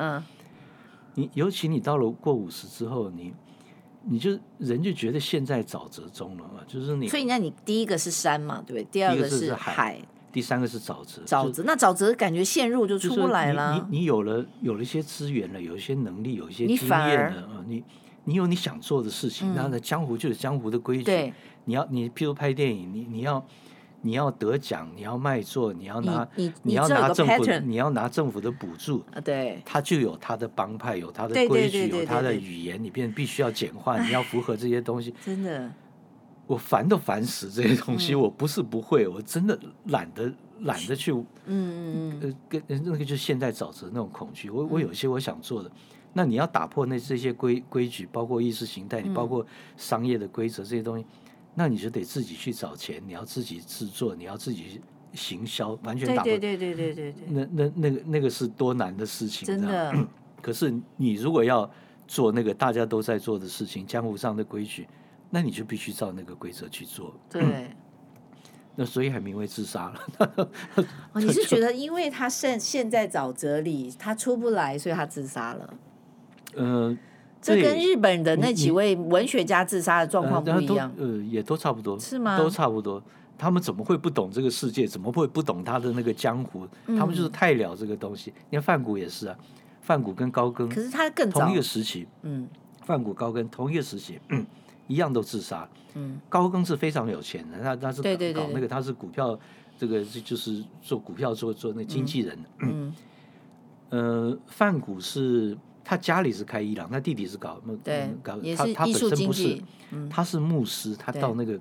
[1.14, 3.32] 你尤其你到了过五十之后，你
[4.02, 7.06] 你就人就觉得现在沼泽中了嘛，就是你。
[7.06, 8.84] 所以那你第一个是山嘛，对不对？
[8.90, 10.00] 第二个是海，
[10.34, 11.22] 第三个是沼泽。
[11.24, 13.86] 沼泽那沼泽感觉陷入就出不来了。
[13.88, 17.84] 你你有了有了一些资源了，有一些能力，有一些经验了啊，你
[18.24, 21.04] 你有你想做的事情，然后呢，江湖就有江湖的规矩。
[21.04, 21.32] 对，
[21.64, 23.42] 你要你譬如拍电影，你你要。
[24.06, 35.14] 你要得奖，你要卖座，你要拿，你，要拿政府，你要拿政府的补助，对，他就有他的帮派，有他的规矩，有他的语言，你变必须要简化，你要符合这些东西。
[35.24, 35.72] 真的，
[36.46, 45.72] 我烦都烦死这些东西，嗯、我不是不会，我真的懒得懒得去，嗯嗯嗯，跟那个就是现代沼泽那种恐惧，我我有些我想做的，嗯、
[46.12, 51.04] 那你要打破那这些规规矩，包括意识形态，你包括商业的规则这些东西。
[51.56, 54.80] 那你就得自己去找钱，你要自己制作，你要自己
[55.12, 56.24] 行销，完全打破。
[56.24, 57.28] 对对对对对对对。
[57.28, 59.94] 那那那个那个是多难的事情，真的。
[60.42, 61.70] 可是你如果要
[62.08, 64.88] 做那个大家都在做的事情，江湖上的规矩，
[65.34, 67.12] 那你就必须照那个规则去做。
[67.28, 67.42] 对。
[68.76, 70.00] 那所以海明威自杀了。
[71.12, 75.74] 哦，你是觉得因为他现现在沼泽里，他出不来，所以他自杀了？
[76.54, 76.98] 嗯、呃。
[77.42, 82.38] 这跟日本的那几位文学家自杀的状况不一样，呃，呃，也都差不多，是吗？
[82.38, 83.02] 都差不多。
[83.36, 84.86] 他们怎么会不懂这个世界？
[84.86, 86.66] 怎么会不懂他的那个江湖？
[86.86, 88.32] 嗯、他们就是太了这个东西。
[88.48, 89.36] 你看范谷也是啊，
[89.82, 92.48] 范谷跟高更，可是他更早同一个时期，嗯，
[92.86, 94.46] 范谷高更同一个时期，嗯，
[94.86, 95.68] 一样都自杀。
[95.94, 99.38] 嗯，高更是非常有钱的，他他是搞那个，他是股票，
[99.78, 102.38] 这个就是做股票做做那经纪人。
[102.60, 102.94] 嗯，
[103.90, 105.56] 嗯呃，梵谷是。
[105.86, 107.76] 他家里是开伊朗，他弟弟是搞那
[108.22, 109.62] 搞他他本身不是，
[110.08, 111.60] 他是牧师，他到那个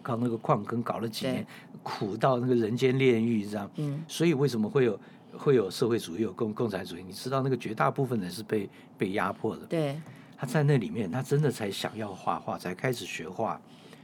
[0.00, 1.46] 搞那个矿坑搞了几年，
[1.82, 3.70] 苦到那个人间炼狱这样。
[4.08, 4.98] 所以为什么会有
[5.36, 7.02] 会有社会主义有共共产主义？
[7.02, 9.66] 你知道那个绝大部分人是被被压迫的。
[9.66, 10.00] 对，
[10.44, 13.60] 他在那里面，他真的才想要画画，才开始学画。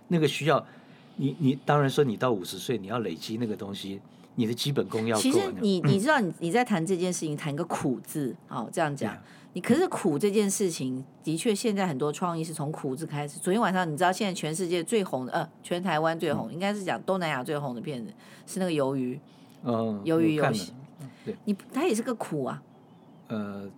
[0.08, 0.64] 那个需要
[1.16, 4.00] 你你当然说你到五十岁你要累积那个东西。
[4.36, 5.14] 你的基本功要。
[5.18, 9.14] 其实你你知道你你在谈这件事情，谈个苦字，哦，这样讲，
[9.52, 13.38] 你可是苦这件事情，的确现在很多创意是从苦字开始。
[13.38, 18.10] 昨天晚上你知道现在全世界最红的，呃，全台湾最红，应该是讲东南亚最红的片子
[18.46, 19.20] 是那个鱿鱼，
[19.64, 20.72] 嗯，鱿鱼游戏，
[21.24, 22.62] 对，你它也是个苦啊，
[23.28, 23.68] 呃，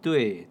[0.00, 0.46] 对。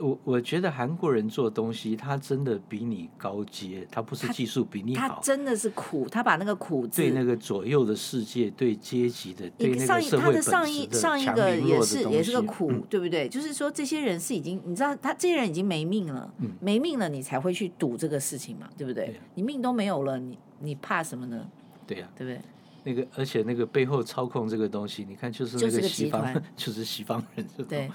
[0.00, 13.28] 我我觉得韩国人做东西，他真的比你高阶，他不是技术比你好，他真的是苦，他把那个苦字对那个左右的世界，对阶级的，对那个社会本质的上一上一个也是也是个苦，对不对？
[13.28, 19.20] 就是说这些人是已经，你知道他这些人已经没命了，没命了，你才会去赌这个事情嘛，对不对？
[19.34, 21.46] 你命都没有了，你你怕什么呢？
[21.86, 22.40] 对呀，对不对？
[22.82, 27.90] 那个而且那个背后操控这个东西，你看就是那个西方， 就是西方人，对。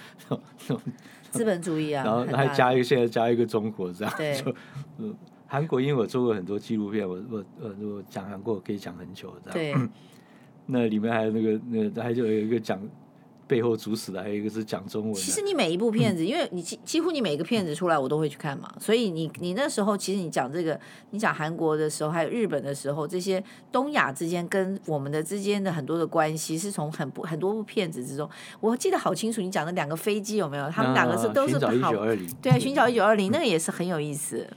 [1.38, 4.54] 资本主义啊，然后还加一个，现在加一个中国这样，就
[4.98, 5.16] 嗯，
[5.48, 9.90] 韩国因为我做过很多纪录片，我我我我讲韩国可以讲很久这样，对，
[10.68, 12.80] 那里面还有那个那还就有一个讲。
[13.48, 15.14] 背后主使的还有一个是讲中文。
[15.14, 18.74] 其实你每一部片子，嗯、因为你几几乎你每一个片子出来，我都会去看嘛。
[18.80, 20.80] 所以你你那时候，其实你讲这个，
[21.12, 28.30] 你讲韩国的时候，还有日本的时候，这些东亚之间跟我们的之间的很多的关系，是从很很多部片子之中。
[28.60, 30.70] 我记得好清楚，你讲的两个飞机有没有？
[30.70, 31.72] 他们两个是都是好。
[31.72, 32.36] 寻找一九二零。
[32.42, 34.48] 对，寻找一九二零，那个也是很有意思。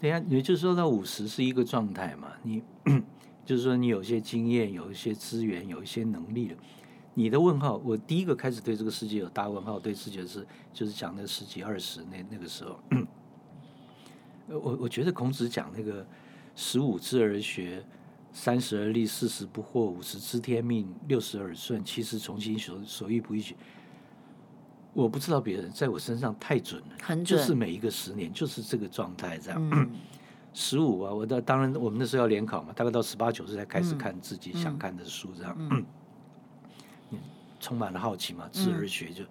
[0.00, 2.28] 对呀，也就是说到五十是一个状态嘛。
[2.42, 2.62] 你
[3.44, 6.56] 就是说你有一些经验，有一些资源，有一些能力了。
[7.20, 12.80] 你的问号，我第一个开始对这个世界有大问号，对世界是就是讲那十几二十那那个时候，
[14.48, 16.06] 我我觉得孔子讲那个
[16.56, 17.84] 十五知而学，
[18.32, 23.54] 三十而立，四十不惑，五十知天命，六十耳顺，七十从心所所欲不逾矩。
[24.94, 29.90] 我不知道别人，在我身上太准了，很准，就是每一个十年就是这个状态这样。
[30.54, 35.54] 十五、嗯、啊，我的当然我们那时候要联考嘛，大概到十八九岁才开始看自己想看的书这样。
[35.58, 35.86] 嗯嗯
[37.60, 39.22] 充满了好奇嘛，知而学就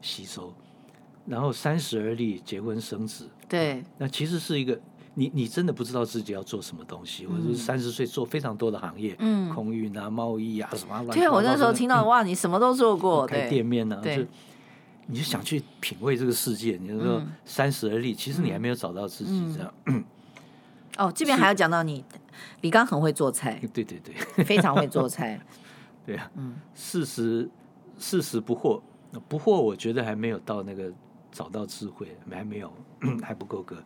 [0.00, 0.92] 吸收，嗯、
[1.26, 3.28] 然后三十而立，结婚生子。
[3.48, 4.78] 对，那其实是一个
[5.14, 7.26] 你你真的不知道自己要做什么东西。
[7.26, 11.04] 我是三十岁做非常多的行业，嗯，空运啊、贸易啊什么。
[11.12, 14.24] 对，我那时候听到哇，你什么都做过，开店面呢、啊，就
[15.06, 16.78] 你就想去品味这个世界。
[16.80, 19.74] 你就说三十而立，其实你还没有找到自己这样。
[19.86, 20.04] 嗯、
[20.98, 22.04] 哦， 这边还要讲到你，
[22.62, 25.40] 李刚很会做菜，对对对，非常会做菜。
[26.06, 27.48] 对啊，嗯，四十。
[28.02, 28.82] 四十不惑，
[29.28, 30.92] 不惑，我觉得还没有到那个
[31.30, 32.72] 找到智慧，还没有，
[33.22, 33.80] 还不够格。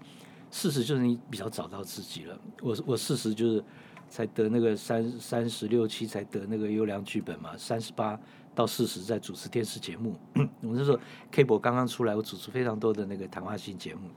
[0.50, 2.40] 四十就是你比较找到自己了。
[2.62, 3.62] 我我四十就是
[4.08, 8.18] 才得那个三三十六七才得那个优良剧本嘛，三十八
[8.54, 10.16] 到四十在主持电视节目。
[10.62, 10.98] 我那时候
[11.30, 14.08] Cable 刚刚出来，我主持非常多的那个谈话性节目，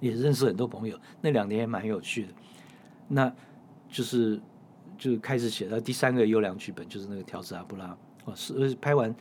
[0.00, 1.00] 也认识很多朋友。
[1.22, 2.28] 那两年也蛮有趣的。
[3.08, 3.34] 那
[3.88, 4.38] 就是
[4.98, 7.96] 就开始写到第三个优良剧本，就是那个调子阿布拉。
[8.28, 9.14] 哦，是拍完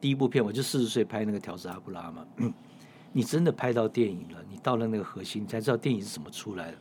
[0.00, 2.24] 第一部片，我就四十岁拍那个调子阿布拉嘛。
[3.12, 6.78] 你真的拍到电影了，你到了那个核心，你才知道电影是怎么出来的。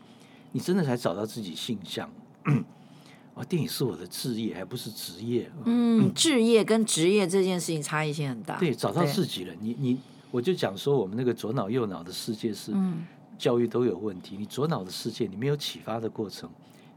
[0.54, 2.10] 你真的才找到自己性向。
[3.34, 5.50] 哦，电影是我的志业，还不是职业。
[5.66, 8.58] 嗯，志业跟职业这件事情差异性很大。
[8.58, 9.54] 对，找到自己了。
[9.60, 9.98] 你你，
[10.32, 12.74] 我就讲说，我们那个左脑右脑的世界是，
[13.38, 14.36] 教育都有问题。
[14.38, 16.50] 你左脑的世界，你没有启发的过程，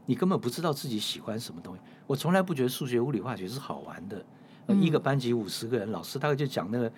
[0.05, 1.81] 你根本不知道自己喜欢什么东西。
[2.05, 4.23] 我从来不觉得数学、物理、化学是好玩的。
[4.73, 6.91] 一个班级五十个人，老师大概就讲那个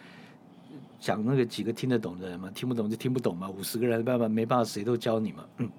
[0.99, 3.49] 讲那个几个听得懂的人嘛，听不懂就听不懂嘛。
[3.49, 5.45] 五十个人，办法没办法，谁都教你嘛。
[5.57, 5.69] 嗯。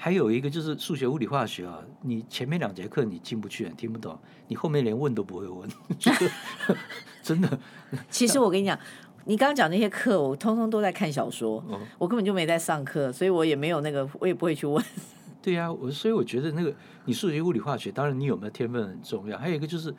[0.00, 4.16] 还有一个就是数学、物理、化学啊，你前面两节课你进不去，听不懂，
[4.46, 5.68] 你后面连问都不会问，
[7.20, 7.58] 真的。
[8.08, 8.78] 其实我跟你讲，
[9.24, 14.82] 你刚刚讲那些课，我通通都在看小说，哦、我根本就没在上课，所以我也没有那个，我也不会去问。
[15.42, 16.72] 对呀、啊，我所以我觉得那个
[17.06, 19.36] 你数学、物理、化学，当然你有没有天分很重要。
[19.36, 19.92] 还有一个就是，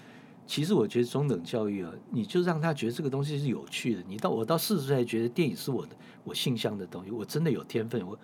[0.49, 4.01] 其实我觉得中等教育啊，你就让他觉得这个东西是有趣的。
[4.07, 5.91] 你到我到四十岁才觉得电影是我的
[6.23, 8.17] 我性向的东西，我真的有天分，我。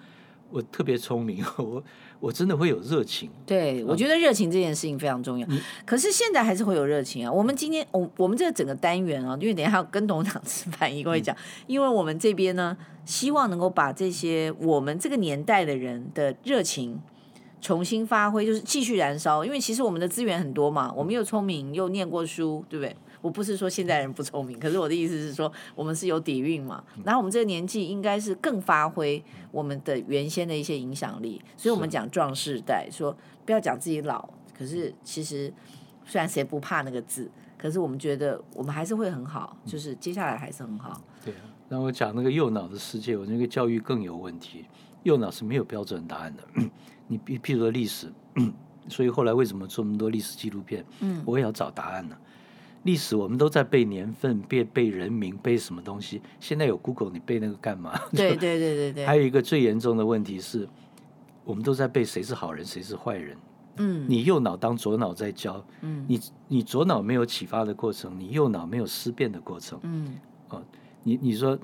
[0.52, 1.84] 我特别聪明， 我
[2.20, 3.30] 我真的会有热情。
[3.48, 5.46] 对，我觉得热情这件事情非常重要。
[5.50, 7.32] 嗯、可是现在还是会有热情啊。
[7.32, 11.36] 我们今天，我我们这个整个单元啊，因为等一下要跟董事长吃饭，一个会讲。
[11.36, 17.02] 嗯、因为我们这边呢，希望能够把这些我们这个年代的人的热情
[17.66, 19.44] 重新发挥，就是继续燃烧。
[19.44, 22.96] 因为其实我们的资源很多嘛，我们又聪明又念过书，对不对？
[23.24, 26.84] 我不是说现在人不聪明，可是我的意思是说，我们是有底蕴嘛。
[27.04, 34.30] 然后我们这个年纪应该是更发挥我们的原先的一些影响力，所以我们讲壮世代，说不要讲自己老。
[34.56, 35.52] 可是其实
[36.06, 41.02] 虽然谁不怕那个字，可是我们觉得我们还是会很好，就是接下来还是很好。
[41.24, 44.66] 对啊，那我讲那个右脑的世界，我那个教育更有问题。
[45.02, 46.44] 右脑是没有标准答案的。
[47.08, 48.12] 你譬譬如说历史，
[48.88, 50.86] 所以后来为什么做那么多历史纪录片？
[51.00, 52.16] 嗯，我也要找答案呢。
[52.84, 56.22] 历史我们都在背年份，背背人名，背什么东西？
[56.40, 58.00] 现在有 Google，你背那个干嘛？
[58.16, 59.06] 对对对对对。
[59.08, 60.70] 还有一个最严重的问题是，
[61.44, 63.36] 我们都在背谁是好人，谁是坏人。
[63.78, 64.06] 嗯。
[64.08, 66.06] 你右脑当左脑在教，嗯。
[66.08, 69.80] 你你左脑没有启发的过程，你右脑没有思辨的过程。
[69.82, 70.16] 嗯。
[70.50, 70.62] 哦，
[71.02, 71.58] 你你说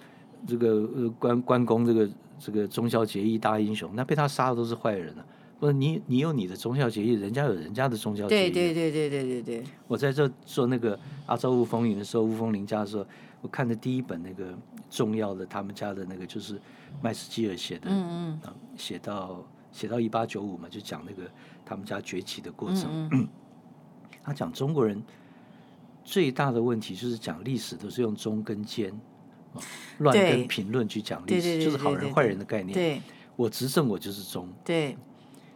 [0.47, 2.09] 这个呃关关公这个
[2.43, 5.25] 这个忠孝节义大英雄，那被他杀的都是坏人了。
[5.59, 8.49] 不是你，你有你的忠孝节义，人家有人家的忠孝节义。
[8.49, 9.63] 对对对对对对对。
[9.87, 13.05] 我在这做那个阿昭雾风云的时候，雾风林家的时候，
[13.41, 14.57] 我看的第一本那个
[14.89, 16.59] 重要的他们家的那个就是
[16.99, 21.29] 麦斯基尔写的，嗯嗯，写到写到一八九五嘛，就讲那个
[21.63, 22.85] 他们家崛起的过程。
[22.89, 23.27] 嗯嗯
[24.23, 24.99] 他讲中国人
[26.03, 28.91] 最大的问题就是讲历史都是用忠跟奸，
[29.99, 32.73] 乱跟评论去讲历史，就是好人坏人的概念。
[32.73, 33.01] 对，
[33.35, 34.47] 我执政我就是忠。
[34.63, 34.97] 对。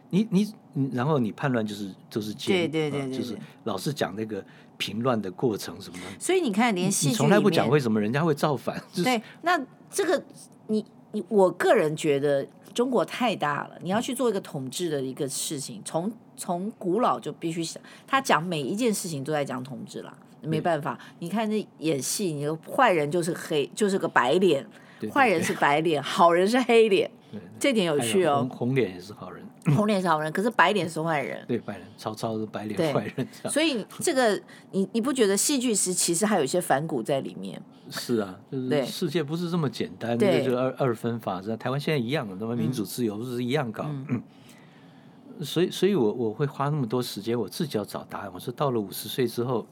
[0.08, 0.54] 你你
[0.92, 4.42] 然后你判断就是就是奸，对对对，对，就是老是讲那个
[4.78, 6.20] 平乱的过程什么的。
[6.20, 8.80] 所以你看，连戏剧从来不讲为什么人家会造反。
[8.94, 10.22] 对，那这个
[10.68, 20.98] 你你我个人觉得中国太大了，你要去做一个统治的一个事情，从从古老就必须想，他讲每一件事情都在讲统治了，没办法。
[21.18, 24.66] 你看那演戏，你的坏人就是黑，就是个白脸，
[25.12, 27.10] 坏人是白脸，好人是黑脸，
[27.58, 28.48] 这点有趣哦。
[28.50, 29.44] 红脸也是好人。
[29.74, 31.42] 红脸是好人，可是白脸是坏人。
[31.48, 33.26] 对，白人，曹操是白脸坏人。
[33.50, 37.60] 所以这个，你你不觉得戏剧是其实还有一些反骨在里面？
[37.90, 41.40] 是啊，就是世界不是这么简单的，就二二分法。
[41.40, 43.84] 在台湾现在一样的，那么民主自由不是一样搞？
[43.86, 48.30] 嗯嗯、所以，所以我我会花那么多时间，我自己要找答案。
[48.32, 49.66] 我说到了五十岁之后，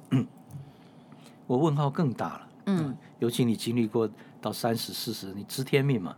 [1.46, 2.48] 我问号更大了。
[2.66, 4.08] 嗯，尤其你经历过
[4.40, 6.16] 到三十四十，你知天命嘛？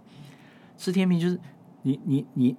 [0.77, 1.39] 知天命就是
[1.83, 2.57] 你你你。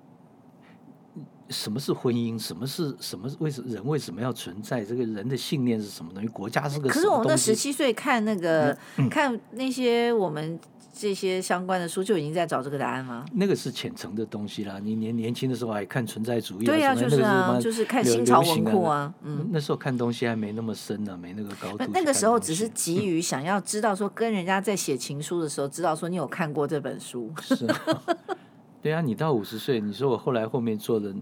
[1.14, 2.38] 你什么是婚姻？
[2.38, 3.32] 什么是什么？
[3.40, 4.84] 为什么人为什么要存在？
[4.84, 6.28] 这个人的信念是什么东西？
[6.28, 6.90] 国家是个？
[6.90, 10.60] 可是我们那十七岁看那个、嗯、看那些我们
[10.98, 13.24] 这些相关的书，就已经在找这个答案吗？
[13.34, 14.80] 那个是浅层的东西啦。
[14.82, 19.14] 你年年轻的时候还看存在主义，对呀、啊，就是啊，就是看新潮文库啊。
[19.22, 21.86] 嗯，那时候看东西还没那么深呢、啊，没那个高度。
[21.94, 27.32] 那个时候只是急于想要知道，说跟人家在写情书的时候，知道说你有看过这本书。
[27.42, 28.04] 是、啊，
[28.82, 31.14] 对啊，你到五十岁，你说我后来后面做的。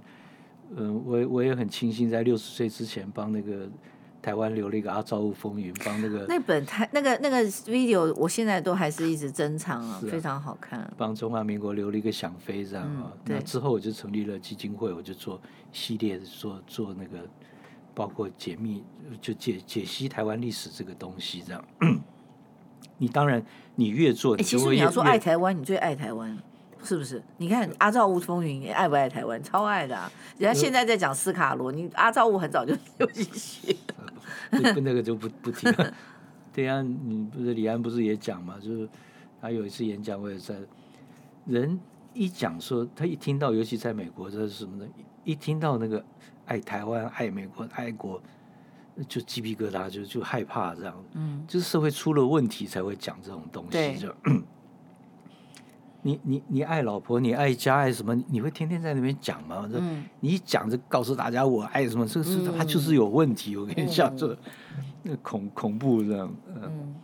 [0.75, 3.69] 嗯，我我也很庆幸在六十岁之前帮那个
[4.25, 10.91] 台湾留了一个阿昭雾风云，帮那个那本台那个那个 video，我现在都还是一直珍藏啊，啊非常好看。
[10.97, 15.39] 帮中华民国留了一个想飞这样啊，嗯、那之后我就成立了基金会，我就做
[15.71, 17.19] 系列的做做那个
[17.93, 18.83] 包括解密，
[19.21, 21.63] 就解解析台湾历史这个东西这样。
[22.97, 23.45] 你当然
[23.75, 26.35] 你越做，哎，其实你要说爱台湾，你最爱台湾。
[26.83, 27.19] 是不是？
[27.37, 29.41] 你看阿照雾风云，爱不爱台湾？
[29.41, 30.11] 超爱的啊！
[30.37, 34.13] 人家现在在讲斯卡罗，你阿照雾很早就 就写了，
[34.51, 35.93] 那个就不不提了。
[36.53, 38.55] 对啊，你不是李安不是也讲嘛？
[38.61, 38.87] 就是
[39.41, 40.55] 他有一次演讲，我也在。
[41.45, 41.79] 人
[42.13, 44.85] 一讲说，他一听到，尤其在美国，这是什么呢？
[45.23, 46.03] 一听到那个
[46.45, 48.21] 爱台湾、爱美国、爱国，
[49.07, 51.03] 就鸡皮疙瘩，就就害怕这样。
[51.13, 54.15] 嗯，就是社会出了问题才会讲这种东西，就。
[56.05, 58.13] 你你你爱老婆，你爱家，爱什么？
[58.29, 59.67] 你会天天在那边讲吗？
[59.73, 63.55] 嗯、你一讲就告诉大家我爱什么，这个是他就是有问题。
[63.55, 64.37] 嗯、我跟你讲，这、
[65.01, 66.31] 那、恐恐怖这样。
[66.47, 66.95] 嗯，嗯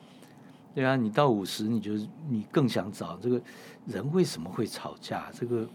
[0.76, 1.94] 对啊，你到五十，你就
[2.30, 3.42] 你更想找这个
[3.88, 5.32] 人为什么会吵架？
[5.34, 5.68] 这个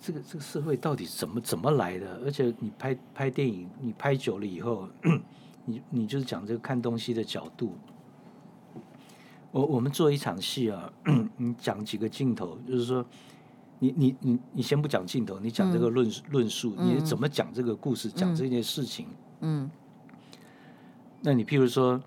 [0.00, 2.22] 这个这个社会到底怎么怎么来的？
[2.24, 4.88] 而且你拍拍电影，你拍久了以后，
[5.66, 7.74] 你你就是讲这个看东西的角度。
[9.52, 10.92] 我我们做一场戏啊，
[11.36, 13.04] 你讲几个镜头，就是说，
[13.80, 19.08] 你你你你先不讲镜头，你讲这个论论述，嗯、你怎么讲这个故事，嗯、讲这件事情。
[19.40, 19.68] 嗯。
[21.20, 22.00] 那你譬如说，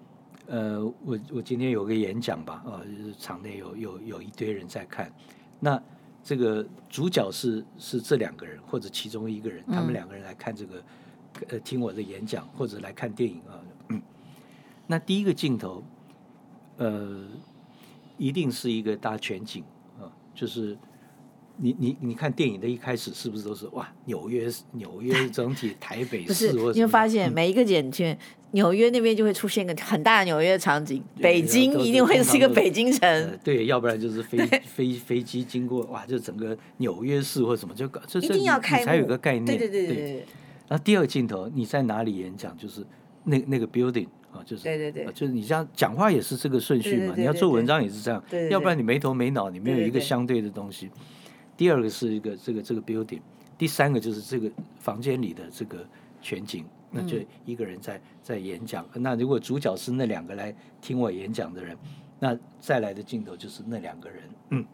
[0.48, 5.12] 呃，我我今天有个演讲吧，啊、呃，就是场内有有有一堆人在看，
[5.60, 5.82] 那
[6.24, 10.84] 这个主角是是这两个人或者其中一个人，他们两个人来看这个，
[11.50, 13.60] 呃，听我的演讲或者来看电影啊。
[13.90, 14.02] 嗯。
[14.88, 15.84] 那第一个镜头。
[16.78, 17.28] 呃，
[18.18, 19.64] 一定是一个大全景
[20.00, 20.78] 啊，就是
[21.58, 26.52] 你你你看电影的一开始是不是都是哇纽约纽约整体台北市？
[26.54, 28.18] 不是，你会发现每一个剪片，
[28.52, 40.26] 纽约那边就会出现个很大的纽约场景，北京一定会是一个北京城，呃，对，要不然就是飞飞飞机经过哇，就整个纽约市或什么就搞，这一定要开，才有个概念，对对对对，对。
[40.68, 42.58] 然后第二个镜头，你在哪里演讲？
[42.58, 42.84] 就是
[43.24, 44.08] 那那个 building。
[44.34, 50.90] 啊，就是对对对，就是你这样讲话也是这个顺序嘛，你要做文章也是这样，要不然你没头没脑，你没有一个相对的东西。
[51.56, 53.22] 第二个是一个这个这个 building，
[53.58, 55.86] 第三个就是这个房间里的这个
[56.20, 58.84] 全景，那就一个人在在演讲。
[58.94, 61.78] 嗯、那如果主角是那两个来听我演讲的人，
[62.20, 64.66] 那再来的镜头就是那两个人，嗯，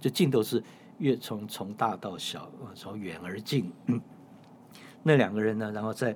[0.00, 0.62] 就镜头是
[0.98, 4.00] 越从从大到小，从远而近，嗯，
[5.02, 6.14] 那两个人呢，然后再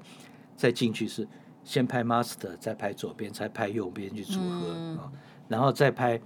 [0.56, 1.26] 再进去是。
[1.66, 5.10] 先拍 master，再拍左边，再拍右边去组合
[5.48, 6.20] 然后再拍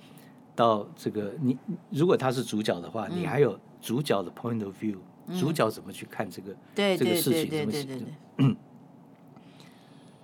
[0.54, 1.56] 到这个你，
[1.88, 8.04] 如果他是主角的话，嗯、你还有主角的 point of view，、嗯、主角怎么去看这个这个事情，怎么写的？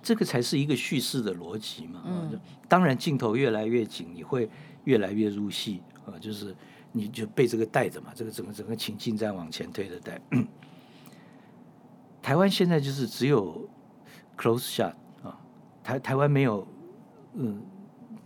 [0.03, 2.03] 这个才是一个叙事的逻辑嘛。
[2.05, 4.47] 嗯、当然镜头越来越紧，你会
[4.83, 6.55] 越来越入戏啊，就是
[6.91, 10.21] 你就被这个带着嘛，这个整个整个情境在往前推的带。
[12.21, 13.67] 台湾现在就是只有
[14.37, 14.93] close shot。
[15.87, 16.67] 台台湾没有，
[17.35, 17.61] 嗯，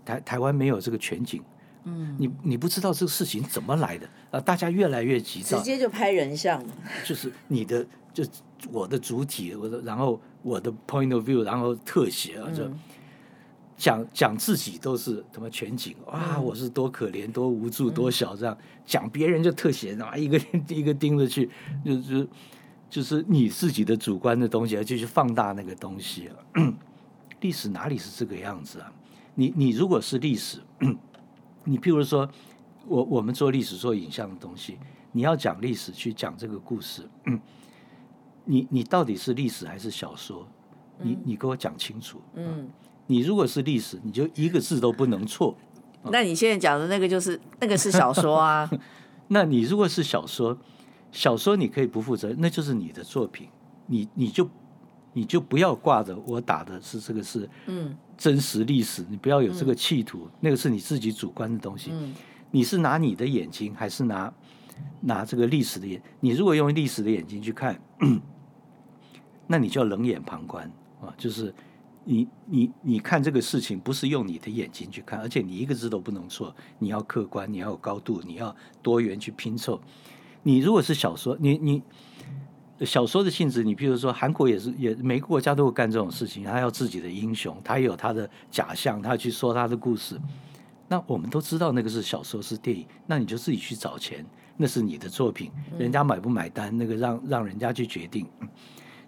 [0.04, 1.44] 台台湾没有这个全景，
[1.84, 4.40] 嗯，你你不知道这个事情怎么来的啊？
[4.40, 6.60] 大家越来越急躁，直接就拍人像，
[7.06, 8.24] 就是你的就
[8.72, 12.68] 我的主体，我的然后我的 point of view，然后特写啊，就
[13.78, 18.58] 讲讲自己都是什么全景啊，我是多可怜多无助多小这样，
[18.88, 21.48] 讲别人就特写，啊， 一个一个盯着去，
[21.86, 22.28] 就是
[22.90, 26.34] 就是你自己的主观的东西，而且去放大那个东西啊。
[27.42, 28.92] 历史哪里是这个样子啊？
[29.36, 30.62] 你你如果是历史，
[31.66, 32.30] 你譬如说，
[32.88, 34.78] 我我们做历史做影像的东西，
[35.12, 37.08] 你要讲历史去讲这个故事，
[38.46, 40.48] 你你到底是历史还是小说？
[41.00, 42.22] 你你给我讲清楚。
[42.36, 42.70] 嗯，
[43.08, 45.58] 你如果是历史，你就一个字都不能错。
[46.04, 48.70] 那你现在讲的那个就是那个是小说啊？
[49.30, 50.58] 那你如果是小说，
[51.12, 53.48] 小说你可以不负责，那就是你的作品，
[53.88, 54.48] 你你就。
[55.14, 61.90] 你就不要挂着我打的是这个是嗯真实历史，嗯，你不要有这个企图，嗯，那个是你自己主观的东西。
[61.92, 62.14] 嗯，
[62.52, 64.34] 你是拿你的眼睛，还是拿
[65.02, 66.02] 拿这个历史的眼？
[66.20, 67.82] 你如果用历史的眼睛去看，
[69.48, 71.14] 那你就要冷眼旁观啊！
[71.18, 71.54] 就是
[72.06, 79.82] 你你你看这个事情，不是用你的眼睛去看，而且你一个字都不能错，你要客观，你要有高度，你要多元去拼凑。
[80.44, 81.84] 你如果是小说，你你。
[82.86, 86.44] 小说的性质，你譬如说，韩国也是，也每个国家都会干这种事情。
[86.44, 90.20] 他要自己的英雄，他有他的假象，他去说他的故事。
[90.88, 92.86] 那我们都知道那个是小说，是电影。
[93.06, 94.26] 那你就自己去找钱，
[94.58, 98.28] 那是你的作品，人家买不买单，那个让让人家去决定。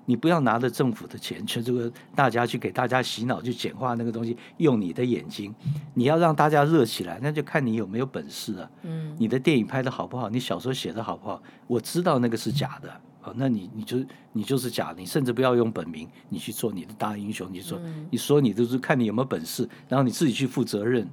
[0.06, 5.56] 你不要拿着政府的钱，去这个大家去给大家洗脑，去简化那个东西，用你的眼睛，
[5.94, 8.72] 你要让大家热起来，那就看你有没有本事了。
[8.84, 10.30] 嗯，你的电影拍的好不好？
[10.30, 11.42] 你小说写的好不好？
[11.68, 13.02] 我知道那个是假的。
[13.24, 13.98] 啊，那你你就
[14.34, 21.08] 你就是假的，你甚至不要用本名，你去做你的大英雄，你说、嗯、你说你就是看你有没有本事，然后你自己去负责任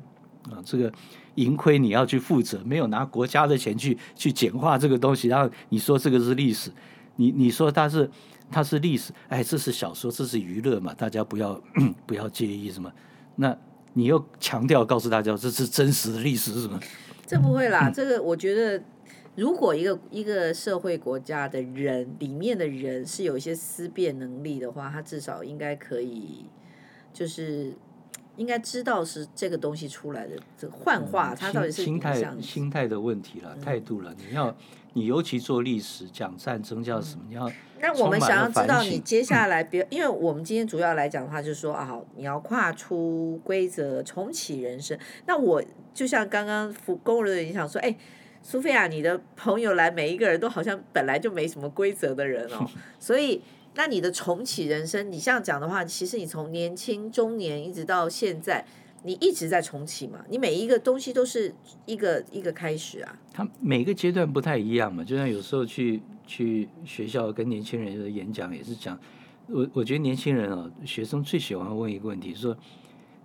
[0.50, 0.92] 啊，这个
[1.36, 6.72] 盈亏你要去负责，没有拿国家的钱去去简化这个东西，然后你说这个是历史，
[7.14, 8.10] 你你说它是
[8.50, 11.60] 它是历史，哎，这是小说，这是娱乐嘛，大家不要
[12.04, 12.92] 不要介意什么，
[13.36, 13.56] 那
[13.92, 16.80] 你又强调告诉大家这是真实的历史是什么？
[17.24, 18.82] 这不会啦，这个我觉得。
[19.40, 26.44] 如果一个一个社会国家的人里面的人是有一些思辨能力的话，他至少应该可以，
[27.10, 27.72] 就是
[28.36, 34.14] 应该知道是这个东西出来的这个幻化，他到底是心态心态的问题了，态度了。
[34.18, 34.54] 你要
[34.92, 37.24] 你尤其做历史讲战争叫什么？
[37.26, 44.98] 你要那我们想要知道你接下来，比如因为我们今天主要来讲的话，就是说啊，你要跨出规则，重启人生。
[45.24, 45.64] 那我
[45.94, 47.96] 就像刚刚福工人影响说，哎。
[48.42, 52.68] 苏菲亚，你的朋友来，每一个人都好像本来就没什么规则的人哦，
[52.98, 53.40] 所以
[53.74, 58.64] 那你的重启人生，你这样讲的话，其实你从年轻、中年一直到现在，
[59.04, 61.54] 你一直在重启嘛，你每一个东西都是
[61.86, 63.18] 一个一个开始啊。
[63.32, 68.98] 他每个阶段不太一样嘛，就像有时候去去学校跟年轻人的演讲也是讲，
[69.46, 72.56] 我我觉得年轻人啊，学生最喜欢问一个问题说。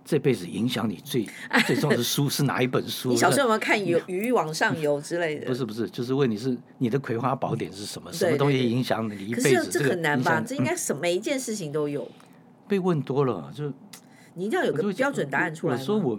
[0.06, 1.26] 这辈子影响你最
[1.66, 3.08] 最重要的书是哪一本书？
[3.10, 5.46] 你小时候有没有看《鱼鱼往上游》之类的？
[5.46, 8.12] 不是不是，就是问你是你的葵花宝典是什么？
[8.12, 9.56] 什么东西影响你一辈子？
[9.56, 10.40] 可是这很难吧？
[10.40, 12.08] 这应该什每一件事情都有。
[12.68, 13.68] 被问多了，就
[14.34, 15.76] 你一定要有个标准答案出来。
[15.76, 16.16] 我说我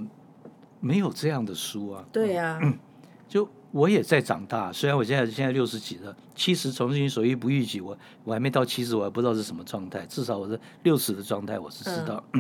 [0.82, 2.06] 没有这样的书啊。
[2.12, 2.60] 对呀，
[3.30, 4.70] 就我也在长大。
[4.74, 10.06] 虽然我现在现在六十几了，七十从心所欲不逾矩，我我还没到七十，我还不知道是什么状态。
[10.08, 12.22] 至少我是六十的状态，我是知道。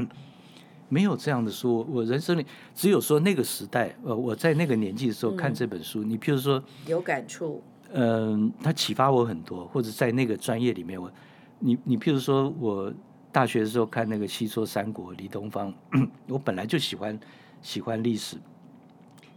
[0.90, 7.62] 没有这样的书，我人生里只有说那个时代，呃，我在那个年纪的时候看这本书，嗯、你譬如说有感触，
[7.92, 11.12] 嗯、呃，它启发我很多，或者在那个专业里面，我，
[11.60, 12.94] 你你譬如说我
[13.34, 15.74] 大学的时候看那个《西说三国》，李东方，
[16.30, 17.20] 我本来就喜欢
[17.62, 18.38] 喜欢历史，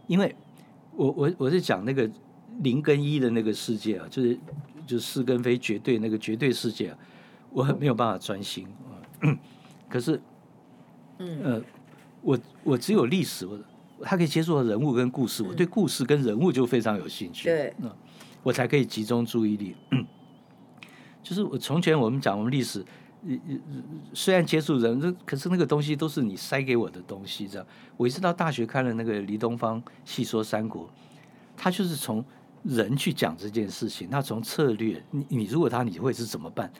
[0.07, 0.33] 因为
[0.95, 2.09] 我我我是讲那个
[2.61, 4.39] 零跟一的那个世界啊，就是
[4.87, 6.97] 就是是跟非绝对那个绝对世界啊，
[7.51, 8.95] 我很没有办法专心啊，
[9.89, 10.21] 可是。
[11.43, 11.61] 呃，
[12.21, 13.59] 我我只有历史，我
[14.01, 17.49] 他可以接触到人物跟故事，我对故事跟人物就非常有兴趣。
[17.49, 17.91] 对，嗯，
[18.43, 19.75] 我才可以集中注意力。
[21.23, 22.83] 就是我从前我们讲我们历史，
[24.13, 27.47] 虽然接触人，可是那个东西都是你塞给我的东西。
[27.47, 30.89] 这样，我一直到大学看了那个李东方细说三国，
[31.55, 32.25] 他就是从
[32.63, 36.71] 人去讲这件事情，他从策略，你你如果他你会是怎么办？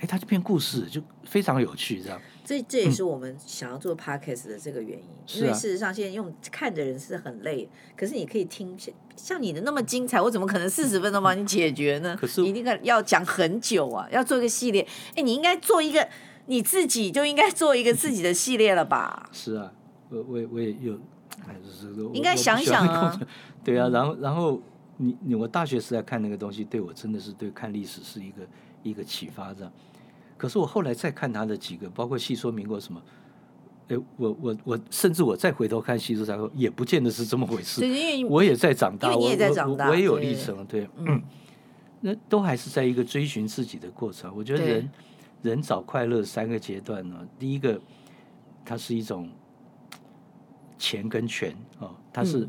[0.00, 2.20] 哎，他就变故事，就非常有趣，这样。
[2.42, 12.16] 这这也是我们想要做 podcast 的这个原因，嗯、因为事实上现在用看的人是很累，可是你可以听像像你的那么精彩，我怎么可能四十分钟帮你解决呢？
[12.18, 14.84] 可是你一定要讲很久啊，要做一个系列。
[15.14, 16.08] 哎，你应该做一个
[16.46, 19.28] 你自己就应该做一个自己的系列了吧？
[19.30, 19.70] 是啊，
[20.08, 20.94] 我我我也有，
[21.46, 23.20] 哎，就是应该想想啊。
[23.62, 24.60] 对啊，然后然后
[24.96, 28.42] 你你我大学时代看那个东西，对我真的是对看历史是一个
[28.82, 29.72] 一个启发，这样。
[30.40, 33.02] 可是我后来再看他的几个，包括戏说民国什么，
[33.88, 37.82] 哎，我我我甚至我再回头看戏说三国，也不见得是这么回事。
[38.26, 41.22] 我也在长大，我也在长大，我，也有历程，对，对嗯，
[42.00, 44.32] 那都还是在一个追寻自己的过程。
[44.34, 44.90] 我觉得人
[45.42, 47.78] 人找快乐三个阶段呢，第一个，
[48.64, 49.28] 它是一种
[50.78, 52.48] 钱跟权啊，它是。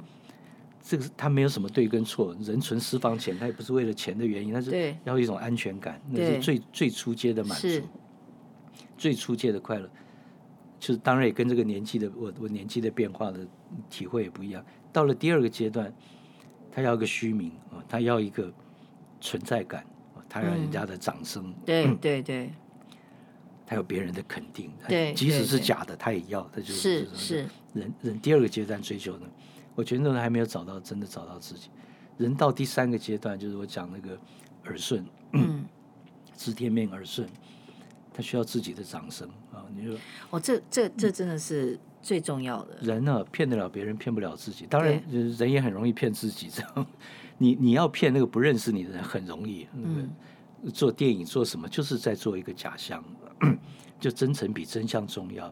[0.82, 7.68] 嗯这个他没有什么对跟错，人存私房钱，他也不是为了钱的原因，他是要一种安全感，那是最最初阶的满足，
[8.98, 9.90] 最初阶的快乐。
[10.80, 13.46] 就是当然也跟这个年纪的我我年纪的变化的
[13.92, 14.66] 体会也不一样。
[14.92, 15.94] 到了第二个阶段，
[16.72, 18.52] 他要一个虚名啊，他要一个
[19.22, 19.86] 存在感，
[20.28, 22.50] 他要人家的掌声，嗯、对对对，
[23.68, 29.26] 他有别人的肯定，对，即使是假的他也要，他就是是，是人人第二个阶段追求的。
[29.76, 31.70] 我觉得那人还没有找到真的找到自己。
[32.18, 34.18] 人到第三个阶段，就是我讲那个
[34.66, 35.04] 耳顺，
[35.34, 35.66] 嗯，
[36.38, 37.28] 知天命耳顺，
[38.14, 39.66] 他需要自己的掌声啊！
[39.76, 39.96] 你说，
[40.30, 42.78] 哦，这这这真的是最重要的。
[42.82, 44.68] 人呢，骗得了别人，骗不了自己。
[44.68, 46.50] 当然，人也很容易骗自己。
[46.54, 46.86] 这样，
[47.40, 49.66] 你你要骗那个不认识你的人很容易。
[49.74, 50.10] 嗯，
[50.74, 53.04] 做电影做什么，就是在做一个假象，
[54.00, 55.52] 就真诚比真相重要。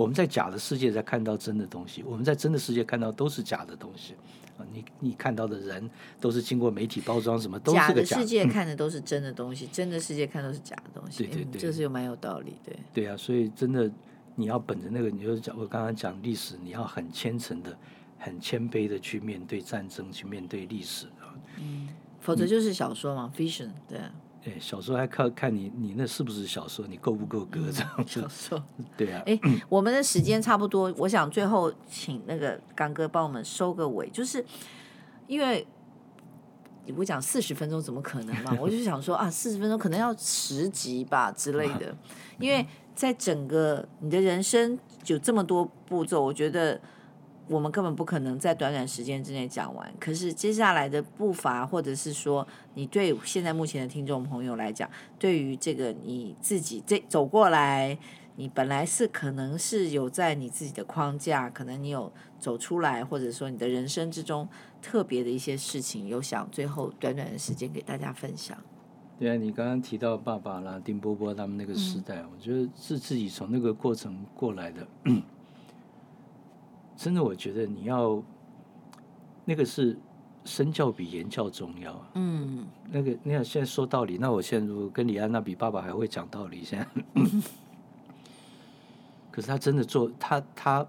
[0.00, 4.14] 我们在假的世界才看到真的东西，我们在真的世界看到都是假的东西
[4.56, 4.64] 啊！
[4.72, 8.02] 你你看到的人都是经过媒体包装，什么都是假的。
[8.02, 11.24] 假的世界看的都是真的东西，嗯、真的世界看都是假的东西。
[11.24, 12.74] 对对对，这是又蛮有道理，对。
[12.94, 13.92] 对啊，所以真的
[14.36, 17.76] 你要本着那个，你就讲我刚刚讲历史，你要很虔诚的、
[18.16, 21.36] 很谦卑的去面对战争，去面对历史啊。
[21.58, 21.90] 嗯，
[22.20, 24.10] 否则就是小说嘛，fiction，对啊。
[24.44, 28.20] 哎，小说还看看你你那是不是小说，你够不够格这样子？
[28.20, 28.64] 小说
[28.96, 29.22] 对啊。
[29.26, 29.38] 哎，
[29.68, 34.44] 我们的时间差不多，我想最后请那个刚哥帮我们收个尾，就是
[35.26, 35.66] 因为
[36.86, 38.56] 你不讲四十分钟怎么可能嘛？
[38.60, 41.94] 我就想说啊，四十分钟可能要十集吧之类的，
[42.38, 46.80] 因为在整个你的人生有这么多步骤，我觉得。
[47.50, 49.92] 我们根本不可能在短短时间之内讲完。
[49.98, 54.88] 可是接下来的步伐，或者是说，你对现在目前的听众朋友来讲，
[55.18, 57.98] 对于这个你自己这走过来，
[58.36, 64.48] 你本来是可能是有在你自己的框架，可能你有走出来，或者说你的人生之中
[64.80, 68.56] 特别的一些事情，有想最后短短的时间给大家分享。
[69.18, 74.86] 对啊，你刚刚提到爸爸啦、丁波波他们那个时代，嗯、我觉得是自己从那个过程过来的。
[77.00, 78.22] 真的，我觉得你要
[79.46, 79.98] 那个是
[80.44, 82.06] 身教比言教重要。
[82.12, 86.86] 嗯，那个你看现在说道理，那我现在如果跟李安娜比爸爸还会讲道理，现在。
[89.30, 90.86] 可是他真的做他他，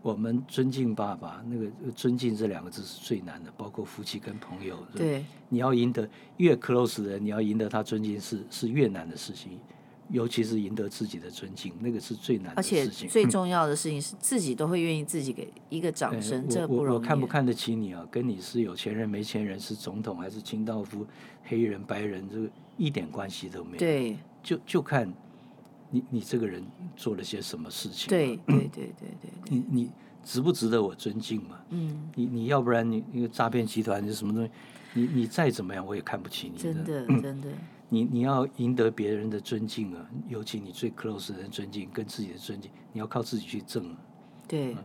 [0.00, 4.78] 我们尊敬爸爸，那个尊敬这两个字是最难的，包括夫妻跟朋友。
[4.94, 6.08] 对，你要赢得
[6.38, 9.58] 越 close 的人，你要赢得他尊敬是是越难的事情。
[10.10, 12.82] 尤其是赢得自己的尊敬，那个是最难的事情。
[12.82, 17.06] 而且最重要的事情是自己都会愿意自己给一个掌声，这不容易。
[17.06, 18.06] 看不看得起你啊？
[18.10, 21.06] 跟你是有钱人没钱人，是总统还是清道夫，
[21.44, 23.78] 黑人白人，这个一点关系都没有。
[23.78, 25.12] 对，就就看
[25.90, 26.64] 你你这个人
[26.96, 28.08] 做了些什么事情。
[28.08, 29.30] 对对对对对，对。
[29.48, 29.90] 你你
[30.24, 31.60] 值不值得我尊敬嘛？
[31.70, 32.10] 嗯。
[32.16, 34.50] 你你要不然你那个诈骗集团是什么东西？
[34.92, 36.58] 你你再怎么样我也看不起你。
[36.58, 37.48] 真的真的。
[37.92, 43.96] 你你要赢得别人的尊敬啊，尤其你最 close 的人尊敬，跟自己的尊敬，你要靠自己去挣啊。
[44.46, 44.76] 对，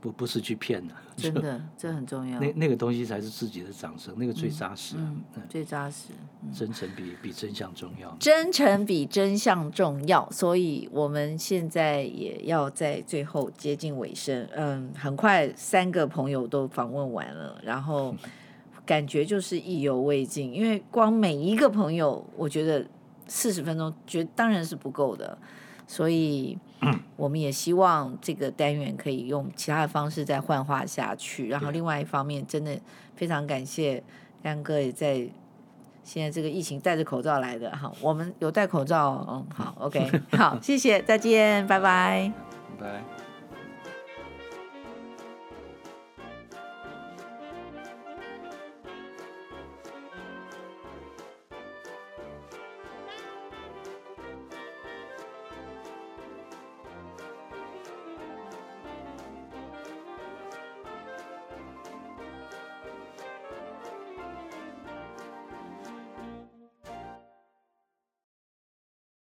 [0.00, 0.92] 不不是去骗的。
[1.16, 2.40] 真的，这很重要。
[2.40, 5.02] 那那个东西才是自己的掌声，那个最扎实啊。
[5.04, 6.08] 嗯嗯、最扎实。
[6.42, 8.16] 嗯、真诚比比真相重要。
[8.18, 14.48] 真诚比真相重要，所以我们现在也要在最后接近尾声。
[14.56, 18.12] 嗯，很快三个朋友都访问完了，然后。
[18.88, 22.86] 感觉就是意犹未尽，因为光每一个朋友，我觉得
[23.26, 25.36] 四十分钟，觉得当然是不够的，
[25.86, 26.56] 所以
[27.14, 31.48] 我们也希望这个单元可以用其他的方式再幻化下去。
[31.48, 32.80] 然后另外一方面，真的
[33.14, 34.02] 非常感谢
[34.42, 35.28] 干哥也在
[36.02, 42.32] 现在这个疫情戴着口罩来的，哈，我们有戴口罩，嗯，好，OK， 好，谢谢，再见，拜拜，
[42.80, 43.27] 拜拜。